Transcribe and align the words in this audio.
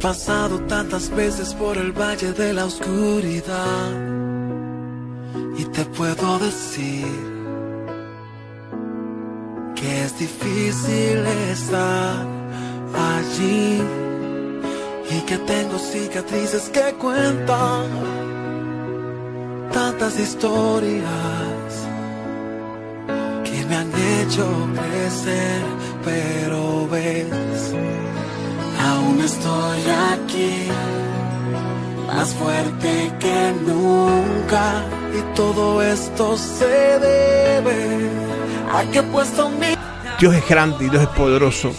Pasado 0.00 0.60
tantas 0.60 1.10
veces 1.10 1.54
por 1.54 1.76
el 1.76 1.92
valle 1.92 2.32
de 2.32 2.52
la 2.52 2.66
oscuridad. 2.66 3.90
Y 5.58 5.64
te 5.64 5.84
puedo 5.84 6.38
decir 6.38 7.06
que 9.74 10.04
es 10.04 10.18
difícil 10.18 11.26
estar 11.50 12.26
allí. 13.16 13.82
Y 15.10 15.20
que 15.22 15.38
tengo 15.38 15.78
cicatrices 15.78 16.68
que 16.68 16.92
cuentan 17.00 17.86
tantas 19.72 20.18
historias 20.20 21.72
que 23.44 23.64
me 23.66 23.76
han 23.76 23.90
hecho 24.20 24.46
crecer, 24.74 25.62
pero 26.04 26.86
ves 26.88 27.74
Aún 28.88 29.20
estoy 29.20 29.80
aquí, 30.14 30.68
más 32.06 32.32
fuerte 32.34 33.12
que 33.20 33.52
nunca. 33.66 34.84
Y 35.16 35.34
todo 35.34 35.82
esto 35.82 36.36
se 36.36 36.66
debe. 36.66 38.08
Dios 40.20 40.34
es 40.34 40.48
grande 40.48 40.86
y 40.86 40.88
Dios 40.88 41.02
es 41.02 41.08
poderoso. 41.08 41.72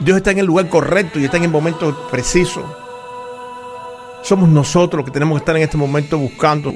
Dios 0.00 0.16
está 0.16 0.30
en 0.30 0.38
el 0.38 0.46
lugar 0.46 0.68
correcto 0.68 1.18
y 1.18 1.24
está 1.24 1.36
en 1.36 1.44
el 1.44 1.50
momento 1.50 2.08
preciso. 2.10 2.62
Somos 4.22 4.48
nosotros 4.48 4.98
los 4.98 5.04
que 5.06 5.12
tenemos 5.12 5.36
que 5.36 5.42
estar 5.42 5.56
en 5.56 5.62
este 5.62 5.76
momento 5.76 6.18
buscando 6.18 6.74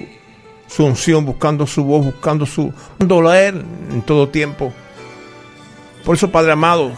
su 0.66 0.84
unción, 0.84 1.24
buscando 1.24 1.66
su 1.66 1.84
voz, 1.84 2.04
buscando 2.04 2.46
su 2.46 2.72
dolor 2.98 3.36
en 3.36 4.02
todo 4.02 4.28
tiempo. 4.28 4.72
Por 6.04 6.16
eso, 6.16 6.30
Padre 6.30 6.52
amado, 6.52 6.92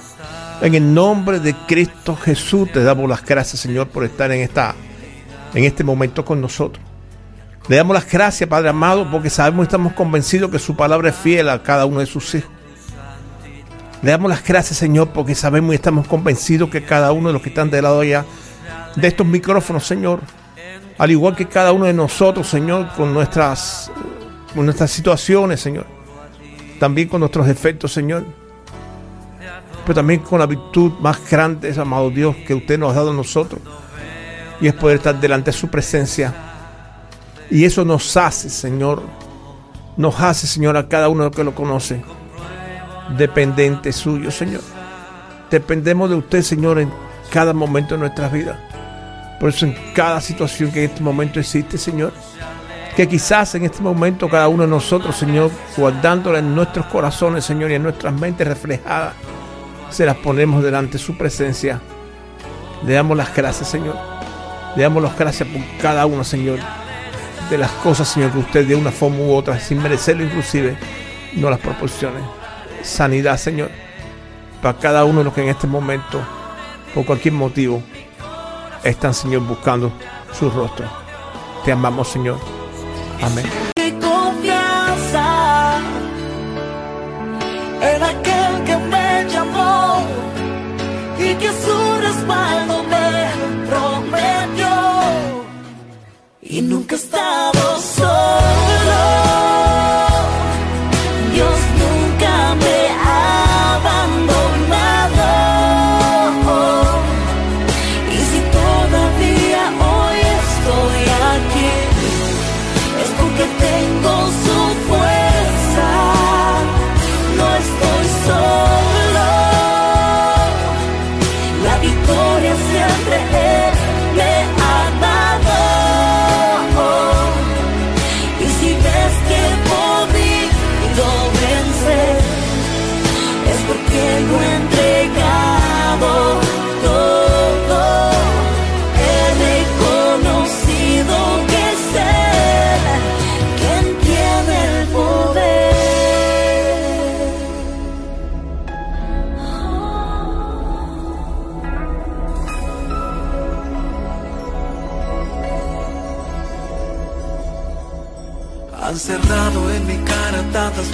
en 0.61 0.75
el 0.75 0.95
nombre 0.95 1.41
de 1.41 1.55
Cristo 1.55 2.17
Jesús 2.17 2.70
te 2.73 2.83
damos 2.83 3.09
las 3.09 3.25
gracias, 3.25 3.61
Señor, 3.61 3.89
por 3.89 4.05
estar 4.05 4.31
en, 4.33 4.41
esta, 4.41 4.75
en 5.55 5.64
este 5.64 5.84
momento 5.84 6.25
con 6.25 6.41
nosotros. 6.41 6.84
Le 7.69 7.77
damos 7.77 7.95
las 7.95 8.11
gracias, 8.11 8.48
Padre 8.48 8.70
amado, 8.70 9.09
porque 9.11 9.31
sabemos 9.31 9.64
y 9.64 9.67
estamos 9.67 9.92
convencidos 9.92 10.51
que 10.51 10.59
su 10.59 10.75
palabra 10.75 11.11
es 11.11 11.17
fiel 11.17 11.48
a 11.48 11.62
cada 11.62 11.84
uno 11.84 12.01
de 12.01 12.06
sus 12.06 12.34
hijos. 12.34 12.51
Le 14.03 14.11
damos 14.11 14.31
las 14.31 14.45
gracias, 14.45 14.79
Señor, 14.79 15.11
porque 15.11 15.34
sabemos 15.34 15.73
y 15.73 15.75
estamos 15.75 16.06
convencidos 16.06 16.70
que 16.70 16.83
cada 16.83 17.12
uno 17.12 17.29
de 17.29 17.33
los 17.34 17.42
que 17.42 17.51
están 17.51 17.70
de 17.70 17.83
lado 17.83 18.01
allá 18.01 18.25
de 18.97 19.09
estos 19.09 19.27
micrófonos, 19.27 19.86
Señor, 19.86 20.20
al 20.97 21.11
igual 21.11 21.36
que 21.36 21.47
cada 21.47 21.73
uno 21.73 21.84
de 21.84 21.92
nosotros, 21.92 22.48
Señor, 22.48 22.89
con 22.97 23.12
nuestras, 23.12 23.91
nuestras 24.55 24.91
situaciones, 24.91 25.61
Señor, 25.61 25.86
también 26.81 27.09
con 27.09 27.20
nuestros 27.20 27.47
defectos, 27.47 27.92
Señor, 27.92 28.25
pero 29.88 30.00
también 30.00 30.20
con 30.20 30.38
la 30.38 30.44
virtud 30.44 30.92
más 31.00 31.18
grande, 31.30 31.74
amado 31.80 32.10
Dios, 32.10 32.36
que 32.46 32.52
usted 32.52 32.78
nos 32.78 32.92
ha 32.92 32.96
dado 32.96 33.12
a 33.12 33.14
nosotros. 33.14 33.58
Y 34.60 34.66
es 34.66 34.74
poder 34.74 34.98
estar 34.98 35.18
delante 35.18 35.50
de 35.50 35.56
su 35.56 35.68
presencia. 35.68 36.34
Y 37.50 37.64
eso 37.64 37.86
nos 37.86 38.14
hace, 38.14 38.50
Señor, 38.50 39.02
nos 39.96 40.20
hace, 40.20 40.46
Señor, 40.46 40.76
a 40.76 40.88
cada 40.88 41.08
uno 41.08 41.30
que 41.30 41.42
lo 41.42 41.54
conoce, 41.54 42.02
dependiente 43.16 43.90
suyo, 43.94 44.30
Señor. 44.30 44.60
Dependemos 45.50 46.10
de 46.10 46.16
usted, 46.16 46.42
Señor, 46.42 46.80
en 46.80 46.92
cada 47.30 47.55
momento 47.55 47.94
de 47.94 48.00
nuestras 48.00 48.30
vidas. 48.30 48.58
Por 49.40 49.48
eso 49.48 49.64
en 49.64 49.74
cada 49.94 50.20
situación 50.20 50.70
que 50.70 50.84
en 50.84 50.90
este 50.90 51.02
momento 51.02 51.40
existe, 51.40 51.78
Señor, 51.78 52.12
que 52.94 53.08
quizás 53.08 53.55
en 53.55 53.64
este 53.64 53.80
momento 53.80 54.28
cada 54.28 54.48
uno 54.48 54.64
de 54.64 54.68
nosotros, 54.68 55.16
Señor, 55.16 55.50
guardándola 55.78 56.40
en 56.40 56.55
nuestros 56.55 56.84
corazones, 56.88 57.46
Señor, 57.46 57.70
y 57.70 57.76
en 57.76 57.84
nuestras 57.84 58.12
mentes 58.12 58.46
reflejadas, 58.46 59.14
se 59.90 60.06
las 60.06 60.16
ponemos 60.16 60.62
delante 60.62 60.94
de 60.94 60.98
su 60.98 61.16
presencia. 61.16 61.80
Le 62.86 62.94
damos 62.94 63.16
las 63.16 63.34
gracias, 63.34 63.68
Señor. 63.68 63.96
Le 64.76 64.82
damos 64.82 65.02
las 65.02 65.18
gracias 65.18 65.48
por 65.48 65.62
cada 65.80 66.06
uno, 66.06 66.22
Señor, 66.24 66.58
de 67.50 67.58
las 67.58 67.70
cosas, 67.70 68.08
Señor, 68.08 68.32
que 68.32 68.38
usted 68.38 68.66
de 68.66 68.76
una 68.76 68.90
forma 68.90 69.18
u 69.18 69.34
otra, 69.34 69.58
sin 69.58 69.82
merecerlo 69.82 70.24
inclusive, 70.24 70.76
no 71.34 71.50
las 71.50 71.58
proporcione. 71.58 72.20
Sanidad, 72.82 73.38
Señor, 73.38 73.70
para 74.62 74.78
cada 74.78 75.04
uno 75.04 75.18
de 75.18 75.24
los 75.24 75.34
que 75.34 75.42
en 75.42 75.48
este 75.48 75.66
momento, 75.66 76.20
por 76.94 77.05
cualquier 77.05 77.34
motivo, 77.34 77.82
están, 78.84 79.14
Señor, 79.14 79.42
buscando 79.42 79.92
su 80.32 80.50
rostro. 80.50 80.86
Te 81.64 81.72
amamos, 81.72 82.08
Señor. 82.08 82.38
Amén. 83.22 83.67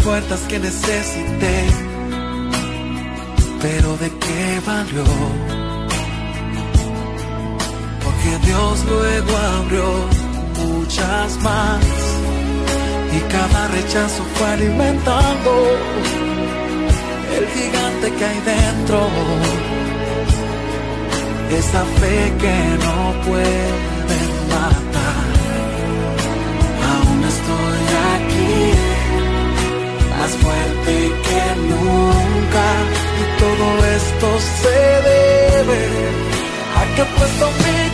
Puertas 0.05 0.41
que 0.49 0.59
necesité, 0.59 1.65
pero 3.63 3.97
¿de 3.97 4.11
qué 4.11 4.61
valió? 4.67 5.05
Porque 8.05 8.47
Dios 8.47 8.85
luego 8.85 9.37
abrió 9.59 9.87
muchas 10.63 11.39
más 11.43 11.85
y 13.17 13.21
cada 13.33 13.69
rechazo 13.69 14.23
fue 14.35 14.47
alimentando 14.49 15.53
el 17.39 17.47
gigante 17.57 18.13
que 18.19 18.25
hay 18.25 18.41
dentro, 18.55 19.09
esa 21.59 21.83
fe 21.99 22.33
que 22.43 22.57
no 22.85 23.23
pueden 23.27 23.75
matar. 24.51 25.44
Más 30.25 30.37
fuerte 30.37 30.95
que 31.29 31.43
nunca. 31.71 32.67
Y 33.21 33.25
todo 33.43 33.67
esto 33.99 34.29
se 34.61 34.79
debe 35.13 35.83
a 36.79 36.83
que 36.95 37.05
puesto 37.17 37.47
mi 37.65 37.94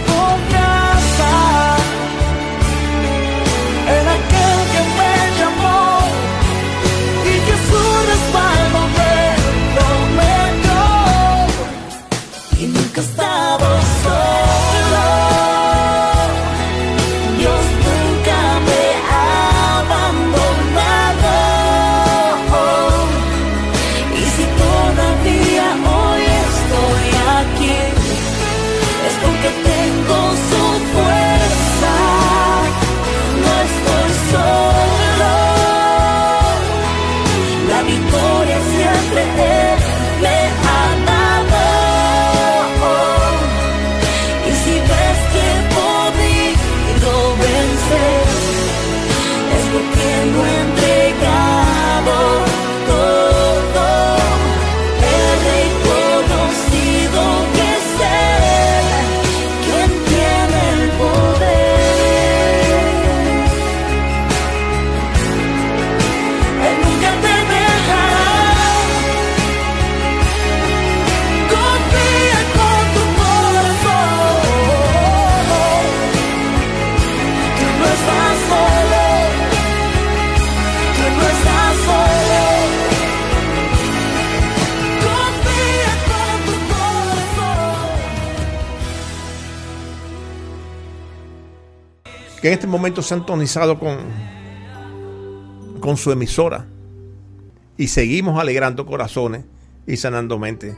que 92.41 92.49
en 92.49 92.55
este 92.55 92.67
momento 92.67 93.03
se 93.03 93.15
han 93.15 93.27
tonizado 93.27 93.79
con, 93.79 93.99
con 95.81 95.97
su 95.97 96.11
emisora 96.11 96.67
y 97.77 97.89
seguimos 97.89 98.39
alegrando 98.39 98.87
corazones 98.87 99.45
y 99.87 99.97
sanando 99.97 100.39
mentes. 100.39 100.77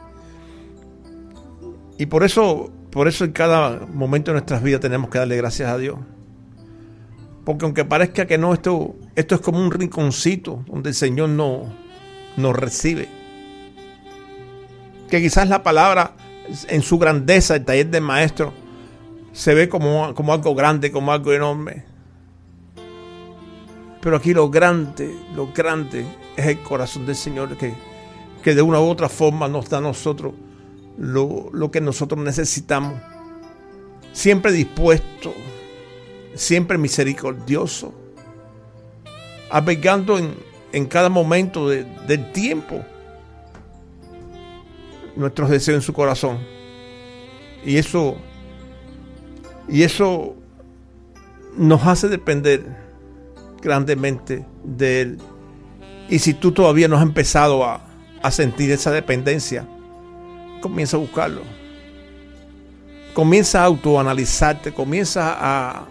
Y 1.98 2.06
por 2.06 2.24
eso, 2.24 2.72
por 2.90 3.08
eso 3.08 3.24
en 3.24 3.32
cada 3.32 3.86
momento 3.86 4.30
de 4.30 4.34
nuestras 4.34 4.62
vidas 4.62 4.80
tenemos 4.80 5.10
que 5.10 5.18
darle 5.18 5.36
gracias 5.36 5.68
a 5.70 5.78
Dios. 5.78 5.98
Porque 7.44 7.64
aunque 7.64 7.84
parezca 7.84 8.26
que 8.26 8.38
no, 8.38 8.54
esto, 8.54 8.94
esto 9.16 9.34
es 9.34 9.40
como 9.40 9.58
un 9.58 9.70
rinconcito 9.70 10.64
donde 10.66 10.90
el 10.90 10.94
Señor 10.94 11.28
no, 11.28 11.64
nos 12.36 12.56
recibe. 12.56 13.08
Que 15.10 15.20
quizás 15.20 15.48
la 15.48 15.62
palabra 15.62 16.14
en 16.68 16.82
su 16.82 16.98
grandeza, 16.98 17.56
el 17.56 17.64
taller 17.64 17.90
del 17.90 18.02
maestro, 18.02 18.52
se 19.32 19.54
ve 19.54 19.68
como, 19.68 20.14
como 20.14 20.32
algo 20.32 20.54
grande, 20.54 20.90
como 20.90 21.12
algo 21.12 21.32
enorme. 21.32 21.84
Pero 24.00 24.16
aquí 24.16 24.34
lo 24.34 24.50
grande, 24.50 25.14
lo 25.34 25.52
grande 25.52 26.04
es 26.36 26.46
el 26.46 26.62
corazón 26.62 27.06
del 27.06 27.16
Señor 27.16 27.56
que, 27.56 27.74
que 28.42 28.54
de 28.54 28.62
una 28.62 28.80
u 28.80 28.88
otra 28.88 29.08
forma 29.08 29.48
nos 29.48 29.68
da 29.68 29.78
a 29.78 29.80
nosotros 29.80 30.34
lo, 30.98 31.50
lo 31.52 31.70
que 31.70 31.80
nosotros 31.80 32.22
necesitamos. 32.22 32.94
Siempre 34.12 34.52
dispuesto, 34.52 35.32
siempre 36.34 36.76
misericordioso, 36.78 37.94
albergando 39.50 40.18
en, 40.18 40.34
en 40.72 40.86
cada 40.86 41.08
momento 41.08 41.68
del 41.68 42.32
tiempo 42.32 42.84
nuestros 45.16 45.50
deseos 45.50 45.76
en 45.76 45.82
su 45.82 45.92
corazón. 45.92 46.38
Y 47.64 47.76
eso, 47.76 48.16
y 49.68 49.82
eso 49.82 50.36
nos 51.56 51.86
hace 51.86 52.08
depender 52.08 52.64
grandemente 53.60 54.44
de 54.64 55.00
Él. 55.00 55.18
Y 56.08 56.18
si 56.18 56.34
tú 56.34 56.52
todavía 56.52 56.88
no 56.88 56.96
has 56.96 57.02
empezado 57.02 57.64
a, 57.64 57.80
a 58.22 58.30
sentir 58.30 58.70
esa 58.70 58.90
dependencia, 58.90 59.66
comienza 60.60 60.96
a 60.96 61.00
buscarlo. 61.00 61.42
Comienza 63.14 63.62
a 63.62 63.66
autoanalizarte, 63.66 64.72
comienza 64.72 65.36
a, 65.38 65.86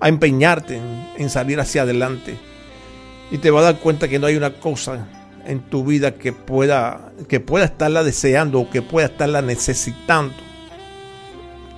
a 0.00 0.08
empeñarte 0.08 0.80
en, 1.16 1.30
salir 1.30 1.60
hacia 1.60 1.82
adelante. 1.82 2.38
Y 3.30 3.38
te 3.38 3.50
vas 3.50 3.62
a 3.62 3.72
dar 3.72 3.80
cuenta 3.80 4.08
que 4.08 4.18
no 4.18 4.26
hay 4.26 4.36
una 4.36 4.54
cosa 4.54 5.06
en 5.44 5.60
tu 5.60 5.84
vida 5.84 6.14
que 6.14 6.32
pueda, 6.32 7.12
que 7.28 7.40
pueda 7.40 7.66
estarla 7.66 8.02
deseando 8.04 8.60
o 8.60 8.70
que 8.70 8.82
pueda 8.82 9.06
estarla 9.06 9.42
necesitando. 9.42 10.34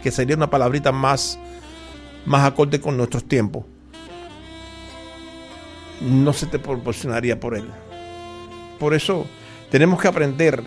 Que 0.08 0.12
sería 0.12 0.36
una 0.36 0.48
palabrita 0.48 0.90
más, 0.90 1.38
más 2.24 2.48
acorde 2.48 2.80
con 2.80 2.96
nuestros 2.96 3.28
tiempos. 3.28 3.66
No 6.00 6.32
se 6.32 6.46
te 6.46 6.58
proporcionaría 6.58 7.38
por 7.38 7.54
él. 7.54 7.68
Por 8.78 8.94
eso 8.94 9.26
tenemos 9.70 10.00
que 10.00 10.08
aprender 10.08 10.62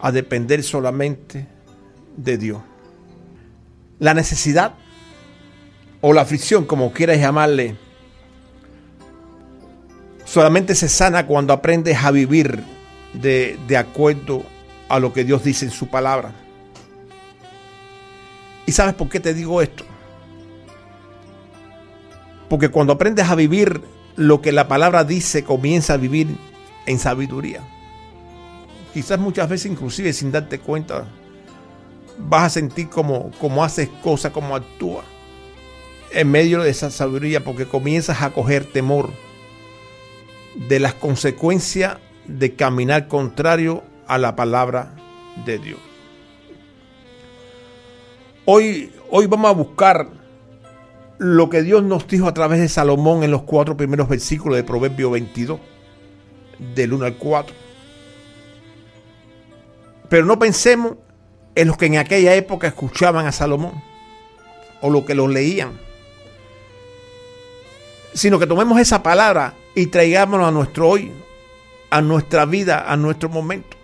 a 0.00 0.12
depender 0.12 0.62
solamente 0.62 1.48
de 2.16 2.38
Dios. 2.38 2.62
La 3.98 4.14
necesidad 4.14 4.74
o 6.00 6.12
la 6.12 6.20
aflicción, 6.20 6.66
como 6.66 6.92
quieras 6.92 7.18
llamarle, 7.18 7.74
solamente 10.24 10.76
se 10.76 10.88
sana 10.88 11.26
cuando 11.26 11.52
aprendes 11.52 12.04
a 12.04 12.12
vivir 12.12 12.62
de, 13.14 13.58
de 13.66 13.76
acuerdo 13.76 14.44
a 14.88 15.00
lo 15.00 15.12
que 15.12 15.24
Dios 15.24 15.42
dice 15.42 15.64
en 15.64 15.72
su 15.72 15.88
palabra. 15.88 16.32
¿Y 18.70 18.72
sabes 18.72 18.94
por 18.94 19.08
qué 19.08 19.18
te 19.18 19.34
digo 19.34 19.60
esto? 19.62 19.82
Porque 22.48 22.68
cuando 22.68 22.92
aprendes 22.92 23.28
a 23.28 23.34
vivir 23.34 23.80
lo 24.14 24.40
que 24.40 24.52
la 24.52 24.68
palabra 24.68 25.02
dice, 25.02 25.42
comienza 25.42 25.94
a 25.94 25.96
vivir 25.96 26.36
en 26.86 27.00
sabiduría. 27.00 27.62
Quizás 28.94 29.18
muchas 29.18 29.48
veces 29.48 29.72
inclusive 29.72 30.12
sin 30.12 30.30
darte 30.30 30.60
cuenta, 30.60 31.08
vas 32.16 32.44
a 32.44 32.50
sentir 32.50 32.88
como, 32.88 33.32
haces 33.60 33.88
cosas, 34.04 34.30
como 34.30 34.54
actúas 34.54 35.04
en 36.12 36.30
medio 36.30 36.62
de 36.62 36.70
esa 36.70 36.92
sabiduría 36.92 37.42
porque 37.42 37.66
comienzas 37.66 38.22
a 38.22 38.30
coger 38.30 38.66
temor 38.66 39.10
de 40.54 40.78
las 40.78 40.94
consecuencias 40.94 41.96
de 42.28 42.54
caminar 42.54 43.08
contrario 43.08 43.82
a 44.06 44.16
la 44.16 44.36
palabra 44.36 44.94
de 45.44 45.58
Dios. 45.58 45.89
Hoy, 48.52 48.92
hoy 49.12 49.28
vamos 49.28 49.48
a 49.48 49.54
buscar 49.54 50.08
lo 51.18 51.48
que 51.48 51.62
Dios 51.62 51.84
nos 51.84 52.08
dijo 52.08 52.26
a 52.26 52.34
través 52.34 52.58
de 52.58 52.68
Salomón 52.68 53.22
en 53.22 53.30
los 53.30 53.42
cuatro 53.42 53.76
primeros 53.76 54.08
versículos 54.08 54.56
de 54.56 54.64
Proverbio 54.64 55.08
22, 55.08 55.60
del 56.74 56.92
1 56.92 57.04
al 57.04 57.14
4. 57.14 57.54
Pero 60.08 60.26
no 60.26 60.36
pensemos 60.40 60.94
en 61.54 61.68
los 61.68 61.76
que 61.76 61.86
en 61.86 61.98
aquella 61.98 62.34
época 62.34 62.66
escuchaban 62.66 63.24
a 63.24 63.30
Salomón 63.30 63.80
o 64.80 64.90
lo 64.90 65.04
que 65.04 65.14
lo 65.14 65.28
leían 65.28 65.78
sino 68.14 68.40
que 68.40 68.48
tomemos 68.48 68.80
esa 68.80 69.00
palabra 69.00 69.54
y 69.76 69.86
traigámosla 69.86 70.48
a 70.48 70.50
nuestro 70.50 70.88
hoy, 70.88 71.12
a 71.90 72.00
nuestra 72.00 72.46
vida, 72.46 72.90
a 72.90 72.96
nuestro 72.96 73.28
momento. 73.28 73.76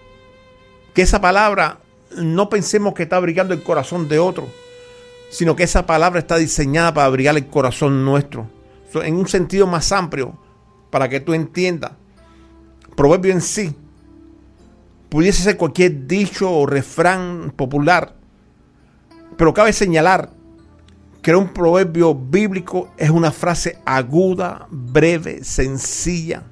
Que 0.93 1.03
esa 1.03 1.21
palabra 1.21 1.79
no 2.17 2.49
pensemos 2.49 2.95
que 2.95 3.05
está 3.05 3.17
abrigando 3.17 3.55
el 3.55 3.63
corazón 3.63 4.09
de 4.09 4.19
otro, 4.19 4.49
sino 5.31 5.57
que 5.57 5.65
esa 5.65 5.87
palabra 5.87 6.19
está 6.19 6.37
diseñada 6.37 6.95
para 6.95 7.07
abrigar 7.07 7.37
el 7.37 7.47
corazón 7.47 8.05
nuestro, 8.05 8.49
en 8.95 9.17
un 9.17 9.29
sentido 9.29 9.67
más 9.67 9.93
amplio, 9.93 10.39
para 10.91 11.09
que 11.09 11.21
tú 11.21 11.35
entiendas. 11.35 11.93
Proverbio 12.97 13.33
en 13.33 13.41
sí 13.41 13.75
pudiese 15.09 15.43
ser 15.43 15.57
cualquier 15.57 16.07
dicho 16.07 16.51
o 16.51 16.67
refrán 16.67 17.53
popular, 17.55 18.15
pero 19.37 19.53
cabe 19.53 19.73
señalar 19.73 20.31
que 21.23 21.35
un 21.35 21.53
proverbio 21.53 22.15
bíblico 22.15 22.93
es 22.97 23.11
una 23.11 23.33
frase 23.33 23.79
aguda, 23.85 24.67
breve, 24.71 25.43
sencilla, 25.45 26.45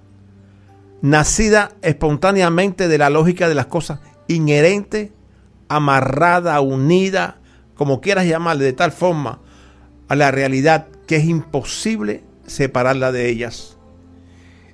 nacida 1.00 1.72
espontáneamente 1.80 2.88
de 2.88 2.98
la 2.98 3.08
lógica 3.08 3.48
de 3.48 3.54
las 3.54 3.66
cosas, 3.66 4.00
inherente, 4.26 5.12
amarrada, 5.68 6.60
unida, 6.60 7.38
como 7.74 8.00
quieras 8.00 8.26
llamarle, 8.26 8.64
de 8.64 8.72
tal 8.72 8.92
forma 8.92 9.40
a 10.08 10.14
la 10.14 10.30
realidad 10.30 10.88
que 11.06 11.16
es 11.16 11.24
imposible 11.24 12.22
separarla 12.46 13.12
de 13.12 13.28
ellas. 13.30 13.76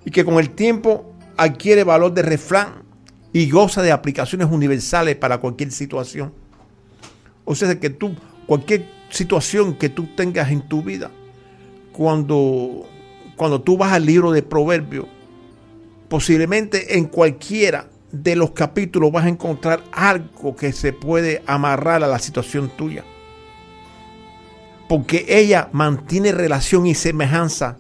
Y 0.05 0.11
que 0.11 0.25
con 0.25 0.39
el 0.39 0.51
tiempo 0.51 1.15
adquiere 1.37 1.85
valor 1.85 2.13
de 2.13 2.23
refrán 2.23 2.83
y 3.33 3.49
goza 3.51 3.83
de 3.83 3.93
aplicaciones 3.93 4.49
universales 4.51 5.17
para 5.17 5.39
cualquier 5.39 5.71
situación. 5.73 6.33
O 7.45 7.55
sea, 7.55 7.79
que 7.79 7.91
tú, 7.91 8.15
cualquier 8.47 8.87
situación 9.11 9.75
que 9.75 9.89
tú 9.89 10.09
tengas 10.17 10.51
en 10.51 10.63
tu 10.63 10.83
vida, 10.83 11.11
cuando, 11.93 12.87
cuando 13.37 13.61
tú 13.61 13.77
vas 13.77 13.93
al 13.93 14.07
libro 14.07 14.33
de 14.33 14.43
Proverbios, 14.43 15.07
posiblemente 16.09 16.97
en 16.99 17.07
cualquiera 17.07 17.89
de 18.13 18.37
los 18.37 18.51
capítulos 18.51 19.13
vas 19.13 19.25
a 19.25 19.29
encontrar 19.29 19.83
algo 19.93 20.57
que 20.57 20.73
se 20.73 20.93
puede 20.93 21.43
amarrar 21.47 22.03
a 22.03 22.09
la 22.09 22.19
situación 22.19 22.71
tuya. 22.77 23.05
Porque 24.89 25.27
ella 25.29 25.69
mantiene 25.73 26.33
relación 26.33 26.87
y 26.87 26.95
semejanza 26.95 27.77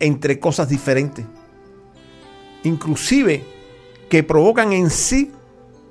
entre 0.00 0.40
cosas 0.40 0.68
diferentes. 0.68 1.24
Inclusive 2.64 3.44
que 4.08 4.22
provocan 4.22 4.72
en 4.72 4.90
sí 4.90 5.30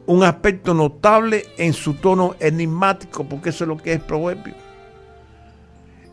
un 0.05 0.23
aspecto 0.23 0.73
notable 0.73 1.45
en 1.57 1.73
su 1.73 1.93
tono 1.93 2.35
enigmático, 2.39 3.27
porque 3.27 3.49
eso 3.49 3.63
es 3.63 3.67
lo 3.67 3.77
que 3.77 3.93
es 3.93 4.01
proverbio. 4.01 4.55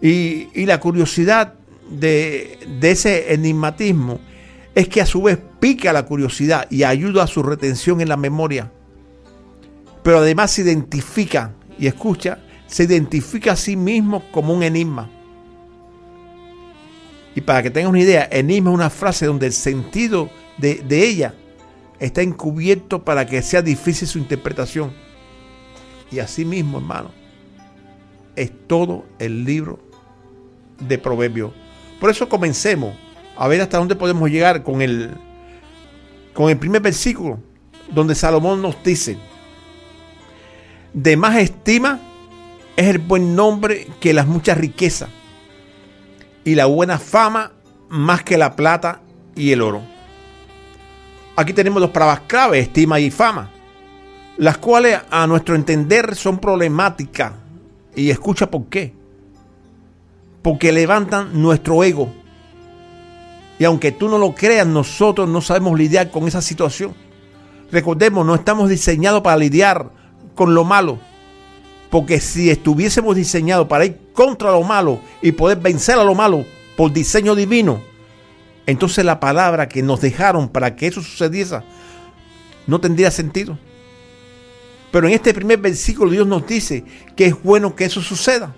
Y, 0.00 0.66
la 0.66 0.80
curiosidad 0.80 1.54
de, 1.88 2.58
de, 2.80 2.90
ese 2.90 3.32
enigmatismo 3.32 4.20
es 4.74 4.88
que 4.88 5.00
a 5.00 5.06
su 5.06 5.22
vez 5.22 5.38
pica 5.60 5.92
la 5.92 6.04
curiosidad 6.04 6.66
y 6.70 6.82
ayuda 6.82 7.24
a 7.24 7.28
su 7.28 7.42
retención 7.42 8.00
en 8.00 8.08
la 8.08 8.16
memoria. 8.16 8.72
Pero 10.02 10.18
además 10.18 10.50
se 10.50 10.62
identifica, 10.62 11.52
y 11.78 11.86
escucha, 11.86 12.38
se 12.66 12.84
identifica 12.84 13.52
a 13.52 13.56
sí 13.56 13.76
mismo 13.76 14.24
como 14.32 14.52
un 14.52 14.62
enigma. 14.62 15.08
Y 17.34 17.40
para 17.40 17.62
que 17.62 17.70
tengas 17.70 17.90
una 17.90 18.00
idea, 18.00 18.28
enigma 18.30 18.70
es 18.70 18.74
una 18.74 18.90
frase 18.90 19.26
donde 19.26 19.46
el 19.46 19.52
sentido 19.52 20.28
de, 20.58 20.76
de 20.76 21.06
ella 21.06 21.34
está 21.98 22.22
encubierto 22.22 23.04
para 23.04 23.26
que 23.26 23.42
sea 23.42 23.62
difícil 23.62 24.08
su 24.08 24.18
interpretación. 24.18 24.92
Y 26.10 26.18
así 26.18 26.44
mismo, 26.44 26.78
hermano, 26.78 27.10
es 28.36 28.52
todo 28.66 29.04
el 29.18 29.44
libro 29.44 29.78
de 30.80 30.98
Proverbios. 30.98 31.52
Por 32.00 32.10
eso 32.10 32.28
comencemos 32.28 32.94
a 33.36 33.48
ver 33.48 33.60
hasta 33.60 33.78
dónde 33.78 33.96
podemos 33.96 34.30
llegar 34.30 34.62
con 34.62 34.82
el, 34.82 35.10
con 36.32 36.50
el 36.50 36.58
primer 36.58 36.82
versículo, 36.82 37.38
donde 37.90 38.14
Salomón 38.14 38.62
nos 38.62 38.82
dice, 38.82 39.18
de 40.92 41.16
más 41.16 41.36
estima 41.36 42.00
es 42.76 42.86
el 42.86 42.98
buen 42.98 43.34
nombre 43.34 43.88
que 44.00 44.12
las 44.12 44.26
muchas 44.26 44.58
riquezas 44.58 45.08
y 46.44 46.54
la 46.54 46.66
buena 46.66 46.98
fama 46.98 47.52
más 47.88 48.22
que 48.22 48.38
la 48.38 48.54
plata 48.56 49.00
y 49.34 49.52
el 49.52 49.62
oro. 49.62 49.82
Aquí 51.36 51.52
tenemos 51.52 51.80
dos 51.80 51.90
palabras 51.90 52.20
clave, 52.26 52.60
estima 52.60 53.00
y 53.00 53.10
fama, 53.10 53.50
las 54.36 54.58
cuales 54.58 55.00
a 55.10 55.26
nuestro 55.26 55.56
entender 55.56 56.14
son 56.14 56.38
problemáticas. 56.38 57.32
Y 57.96 58.10
escucha 58.10 58.50
por 58.50 58.66
qué. 58.66 58.92
Porque 60.42 60.72
levantan 60.72 61.40
nuestro 61.40 61.82
ego. 61.82 62.12
Y 63.58 63.64
aunque 63.64 63.92
tú 63.92 64.08
no 64.08 64.18
lo 64.18 64.34
creas, 64.34 64.66
nosotros 64.66 65.28
no 65.28 65.40
sabemos 65.40 65.78
lidiar 65.78 66.10
con 66.10 66.26
esa 66.26 66.42
situación. 66.42 66.94
Recordemos, 67.70 68.26
no 68.26 68.34
estamos 68.34 68.68
diseñados 68.68 69.22
para 69.22 69.36
lidiar 69.36 69.90
con 70.34 70.54
lo 70.54 70.64
malo. 70.64 70.98
Porque 71.90 72.20
si 72.20 72.50
estuviésemos 72.50 73.14
diseñados 73.14 73.68
para 73.68 73.84
ir 73.84 74.00
contra 74.12 74.50
lo 74.50 74.62
malo 74.62 75.00
y 75.22 75.32
poder 75.32 75.58
vencer 75.58 75.98
a 75.98 76.04
lo 76.04 76.14
malo 76.14 76.44
por 76.76 76.92
diseño 76.92 77.34
divino, 77.36 77.80
entonces 78.66 79.04
la 79.04 79.20
palabra 79.20 79.68
que 79.68 79.82
nos 79.82 80.00
dejaron 80.00 80.48
para 80.48 80.74
que 80.74 80.88
eso 80.88 81.02
sucediese 81.02 81.60
no 82.66 82.80
tendría 82.80 83.10
sentido. 83.10 83.58
Pero 84.90 85.06
en 85.06 85.14
este 85.14 85.34
primer 85.34 85.58
versículo 85.58 86.10
Dios 86.10 86.26
nos 86.26 86.46
dice 86.46 86.84
que 87.16 87.26
es 87.26 87.42
bueno 87.42 87.76
que 87.76 87.84
eso 87.84 88.00
suceda. 88.00 88.54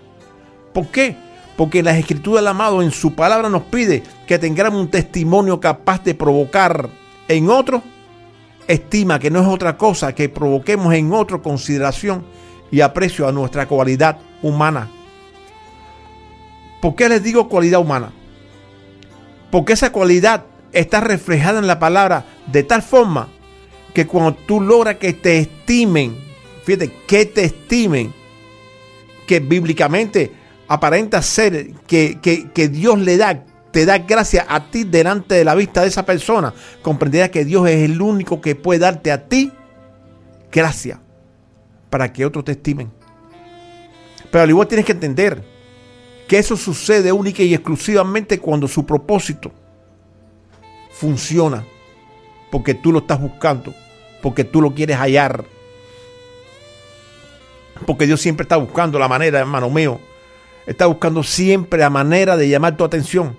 ¿Por 0.73 0.89
qué? 0.89 1.17
Porque 1.57 1.83
la 1.83 1.97
escritura 1.97 2.41
del 2.41 2.49
amado 2.49 2.83
en 2.83 2.91
su 2.91 3.15
palabra 3.15 3.49
nos 3.49 3.63
pide 3.63 4.03
que 4.27 4.39
tengamos 4.39 4.81
un 4.81 4.91
testimonio 4.91 5.59
capaz 5.59 6.05
de 6.05 6.15
provocar 6.15 6.89
en 7.29 7.51
otro 7.51 7.83
estima, 8.69 9.19
que 9.19 9.31
no 9.31 9.41
es 9.41 9.47
otra 9.47 9.77
cosa 9.77 10.15
que 10.15 10.29
provoquemos 10.29 10.93
en 10.95 11.13
otro 11.13 11.43
consideración 11.43 12.25
y 12.71 12.81
aprecio 12.81 13.29
a 13.29 13.33
nuestra 13.33 13.67
cualidad 13.67 14.19
humana. 14.43 14.91
¿Por 16.81 16.95
qué 16.95 17.09
les 17.09 17.23
digo 17.23 17.49
cualidad 17.49 17.81
humana? 17.81 18.13
Porque 19.51 19.73
esa 19.73 19.93
cualidad 19.93 20.45
está 20.73 21.01
reflejada 21.01 21.59
en 21.59 21.67
la 21.67 21.79
palabra 21.79 22.25
de 22.47 22.63
tal 22.63 22.83
forma 22.83 23.29
que 23.95 24.07
cuando 24.07 24.35
tú 24.35 24.61
logras 24.61 24.97
que 24.97 25.13
te 25.15 25.39
estimen, 25.39 26.17
fíjate, 26.65 26.93
que 27.07 27.25
te 27.25 27.45
estimen, 27.45 28.13
que 29.27 29.41
bíblicamente 29.41 30.33
aparenta 30.69 31.23
ser 31.23 31.73
que, 31.87 32.19
que, 32.21 32.69
Dios 32.69 32.99
le 32.99 33.17
da, 33.17 33.45
te 33.71 33.87
da 33.87 33.99
gracia 33.99 34.47
a 34.49 34.71
ti 34.71 34.85
delante 34.85 35.35
de 35.35 35.45
la 35.45 35.55
vista 35.55 35.83
de 35.83 35.89
esa 35.89 36.05
persona, 36.05 36.53
comprenderás 36.83 37.31
que 37.31 37.45
Dios 37.45 37.69
es 37.69 37.85
el 37.89 38.01
único 38.01 38.41
que 38.41 38.55
puede 38.55 38.81
darte 38.81 39.13
a 39.13 39.29
ti 39.29 39.53
gracia 40.51 41.01
para 41.91 42.13
que 42.13 42.25
otros 42.27 42.45
te 42.45 42.53
estimen. 42.53 42.91
Pero 44.31 44.43
al 44.43 44.51
igual 44.51 44.69
tienes 44.69 44.87
que 44.87 44.93
entender 44.93 45.43
que 46.27 46.39
eso 46.39 46.57
sucede 46.57 47.13
única 47.13 47.43
y 47.43 47.55
exclusivamente 47.55 48.41
cuando 48.41 48.67
su 48.67 48.85
propósito 48.85 49.53
funciona, 50.91 51.65
porque 52.51 52.75
tú 52.75 52.91
lo 52.91 53.01
estás 53.01 53.21
buscando, 53.21 53.73
porque 54.23 54.45
tú 54.45 54.61
lo 54.61 54.75
quieres 54.75 54.97
hallar. 54.97 55.45
Porque 57.87 58.07
Dios 58.07 58.21
siempre 58.21 58.45
está 58.45 58.57
buscando 58.57 58.99
la 58.99 59.07
manera, 59.07 59.39
hermano 59.39 59.69
mío. 59.69 60.01
Está 60.67 60.87
buscando 60.87 61.23
siempre 61.23 61.81
la 61.81 61.91
manera 61.91 62.37
de 62.37 62.49
llamar 62.49 62.77
tu 62.77 62.85
atención, 62.85 63.37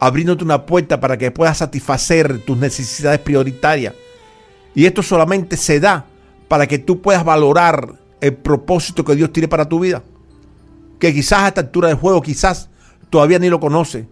abriéndote 0.00 0.44
una 0.44 0.66
puerta 0.66 1.00
para 1.00 1.16
que 1.16 1.30
puedas 1.30 1.58
satisfacer 1.58 2.40
tus 2.40 2.58
necesidades 2.58 3.20
prioritarias. 3.20 3.94
Y 4.74 4.86
esto 4.86 5.02
solamente 5.02 5.56
se 5.56 5.78
da 5.78 6.06
para 6.48 6.66
que 6.66 6.78
tú 6.78 7.00
puedas 7.00 7.24
valorar 7.24 7.94
el 8.20 8.34
propósito 8.34 9.04
que 9.04 9.14
Dios 9.14 9.32
tiene 9.32 9.48
para 9.48 9.68
tu 9.68 9.80
vida 9.80 10.02
que 10.98 11.12
quizás 11.12 11.40
a 11.40 11.48
esta 11.48 11.60
altura 11.60 11.88
del 11.88 11.98
juego 11.98 12.22
quizás 12.22 12.70
todavía 13.10 13.38
ni 13.38 13.48
lo 13.48 13.60
conoce, 13.60 14.08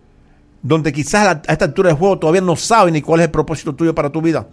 donde 0.63 0.93
quizás 0.93 1.27
a 1.49 1.53
esta 1.53 1.65
altura 1.65 1.89
del 1.89 1.99
juego 1.99 2.19
todavía 2.19 2.43
no 2.43 2.55
sabe 2.55 2.91
ni 2.91 3.01
cuál 3.01 3.21
es 3.21 3.27
el 3.27 3.31
propósito 3.31 3.75
tuyo 3.75 3.95
para 3.95 4.11
tu 4.11 4.21
vida. 4.21 4.49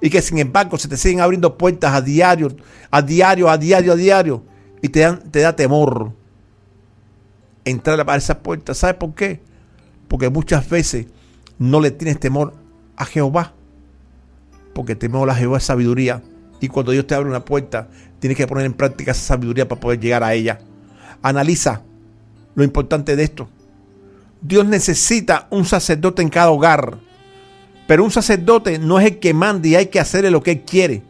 Y 0.00 0.10
que 0.10 0.22
sin 0.22 0.38
embargo 0.38 0.78
se 0.78 0.88
te 0.88 0.96
siguen 0.96 1.20
abriendo 1.20 1.56
puertas 1.56 1.94
a 1.94 2.00
diario, 2.00 2.48
a 2.90 3.02
diario, 3.02 3.48
a 3.48 3.58
diario, 3.58 3.92
a 3.92 3.96
diario. 3.96 4.42
Y 4.82 4.88
te, 4.88 5.00
dan, 5.00 5.30
te 5.30 5.40
da 5.40 5.54
temor 5.54 6.12
entrar 7.64 8.08
a 8.08 8.16
esas 8.16 8.36
puertas. 8.38 8.78
¿Sabes 8.78 8.96
por 8.96 9.14
qué? 9.14 9.40
Porque 10.08 10.28
muchas 10.28 10.68
veces 10.68 11.06
no 11.58 11.80
le 11.80 11.90
tienes 11.90 12.18
temor 12.18 12.54
a 12.96 13.04
Jehová. 13.04 13.54
Porque 14.74 14.96
temor 14.96 15.28
a 15.30 15.34
Jehová 15.34 15.58
es 15.58 15.64
sabiduría. 15.64 16.22
Y 16.60 16.68
cuando 16.68 16.92
Dios 16.92 17.06
te 17.06 17.14
abre 17.14 17.28
una 17.28 17.44
puerta, 17.44 17.88
tienes 18.18 18.36
que 18.36 18.46
poner 18.46 18.66
en 18.66 18.74
práctica 18.74 19.12
esa 19.12 19.22
sabiduría 19.22 19.68
para 19.68 19.80
poder 19.80 20.00
llegar 20.00 20.22
a 20.22 20.34
ella. 20.34 20.60
Analiza 21.22 21.82
lo 22.54 22.64
importante 22.64 23.16
de 23.16 23.22
esto. 23.22 23.48
Dios 24.42 24.66
necesita 24.66 25.46
un 25.50 25.64
sacerdote 25.64 26.22
en 26.22 26.28
cada 26.28 26.50
hogar. 26.50 26.98
Pero 27.86 28.04
un 28.04 28.10
sacerdote 28.10 28.78
no 28.78 29.00
es 29.00 29.06
el 29.06 29.18
que 29.18 29.34
manda 29.34 29.66
y 29.66 29.74
hay 29.74 29.86
que 29.86 30.00
hacerle 30.00 30.30
lo 30.30 30.42
que 30.42 30.52
él 30.52 30.62
quiere. 30.62 31.02